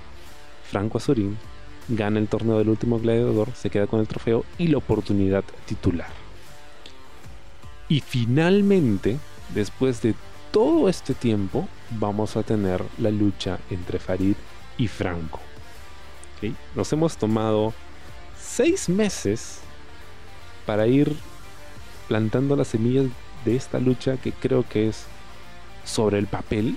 Franco 0.68 0.98
Azurín 0.98 1.38
gana 1.86 2.18
el 2.18 2.26
torneo 2.26 2.58
del 2.58 2.68
último 2.68 2.98
gladiador, 2.98 3.50
se 3.54 3.70
queda 3.70 3.86
con 3.86 4.00
el 4.00 4.08
trofeo 4.08 4.44
y 4.58 4.66
la 4.66 4.78
oportunidad 4.78 5.44
titular. 5.66 6.08
Y 7.88 8.00
finalmente, 8.00 9.20
después 9.54 10.02
de 10.02 10.16
todo 10.50 10.88
este 10.88 11.14
tiempo, 11.14 11.68
vamos 11.92 12.36
a 12.36 12.42
tener 12.42 12.82
la 12.98 13.12
lucha 13.12 13.60
entre 13.70 14.00
Farid 14.00 14.34
y 14.78 14.88
Franco. 14.88 15.38
Nos 16.74 16.92
hemos 16.92 17.16
tomado 17.16 17.72
seis 18.36 18.88
meses 18.88 19.60
para 20.66 20.88
ir 20.88 21.14
plantando 22.08 22.56
las 22.56 22.66
semillas 22.66 23.06
de 23.44 23.54
esta 23.54 23.78
lucha 23.78 24.16
que 24.16 24.32
creo 24.32 24.64
que 24.68 24.88
es 24.88 25.06
sobre 25.86 26.18
el 26.18 26.26
papel 26.26 26.76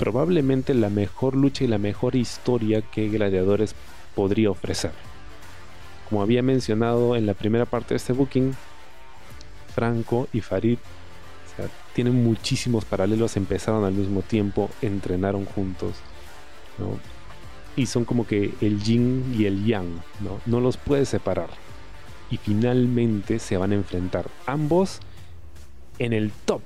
probablemente 0.00 0.72
la 0.72 0.88
mejor 0.88 1.36
lucha 1.36 1.62
y 1.62 1.66
la 1.66 1.76
mejor 1.76 2.16
historia 2.16 2.80
que 2.80 3.08
Gladiadores 3.08 3.74
podría 4.14 4.50
ofrecer. 4.50 4.92
Como 6.08 6.22
había 6.22 6.42
mencionado 6.42 7.16
en 7.16 7.26
la 7.26 7.34
primera 7.34 7.66
parte 7.66 7.90
de 7.90 7.96
este 7.96 8.14
booking, 8.14 8.54
Franco 9.74 10.26
y 10.32 10.40
Farid 10.40 10.78
tienen 11.92 12.24
muchísimos 12.24 12.86
paralelos, 12.86 13.36
empezaron 13.36 13.84
al 13.84 13.92
mismo 13.92 14.22
tiempo, 14.22 14.70
entrenaron 14.80 15.44
juntos, 15.44 15.96
y 17.76 17.84
son 17.84 18.06
como 18.06 18.26
que 18.26 18.54
el 18.62 18.82
yin 18.82 19.34
y 19.38 19.44
el 19.44 19.66
yang, 19.66 20.00
¿no? 20.20 20.40
no 20.46 20.60
los 20.60 20.78
puedes 20.78 21.10
separar. 21.10 21.50
Y 22.30 22.38
finalmente 22.38 23.38
se 23.38 23.58
van 23.58 23.72
a 23.72 23.74
enfrentar 23.74 24.28
ambos 24.46 25.00
en 25.98 26.14
el 26.14 26.32
top 26.46 26.62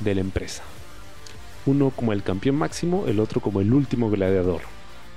de 0.00 0.14
la 0.14 0.22
empresa. 0.22 0.62
Uno 1.68 1.90
como 1.90 2.12
el 2.12 2.22
campeón 2.22 2.56
máximo, 2.56 3.04
el 3.06 3.20
otro 3.20 3.40
como 3.40 3.60
el 3.60 3.72
último 3.72 4.10
gladiador 4.10 4.62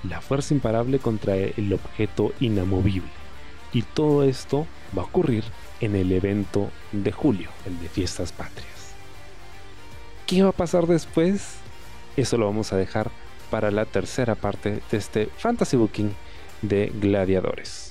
la 0.03 0.21
fuerza 0.21 0.53
imparable 0.53 0.99
contra 0.99 1.35
el 1.35 1.73
objeto 1.73 2.33
inamovible. 2.39 3.09
Y 3.73 3.83
todo 3.83 4.23
esto 4.23 4.67
va 4.97 5.03
a 5.03 5.05
ocurrir 5.05 5.43
en 5.79 5.95
el 5.95 6.11
evento 6.11 6.69
de 6.91 7.11
julio, 7.11 7.49
el 7.65 7.79
de 7.79 7.89
Fiestas 7.89 8.31
Patrias. 8.31 8.93
¿Qué 10.27 10.43
va 10.43 10.49
a 10.49 10.53
pasar 10.53 10.87
después? 10.87 11.55
Eso 12.17 12.37
lo 12.37 12.45
vamos 12.45 12.73
a 12.73 12.77
dejar 12.77 13.11
para 13.49 13.71
la 13.71 13.85
tercera 13.85 14.35
parte 14.35 14.81
de 14.91 14.97
este 14.97 15.27
Fantasy 15.37 15.77
Booking 15.77 16.13
de 16.61 16.91
Gladiadores. 16.99 17.90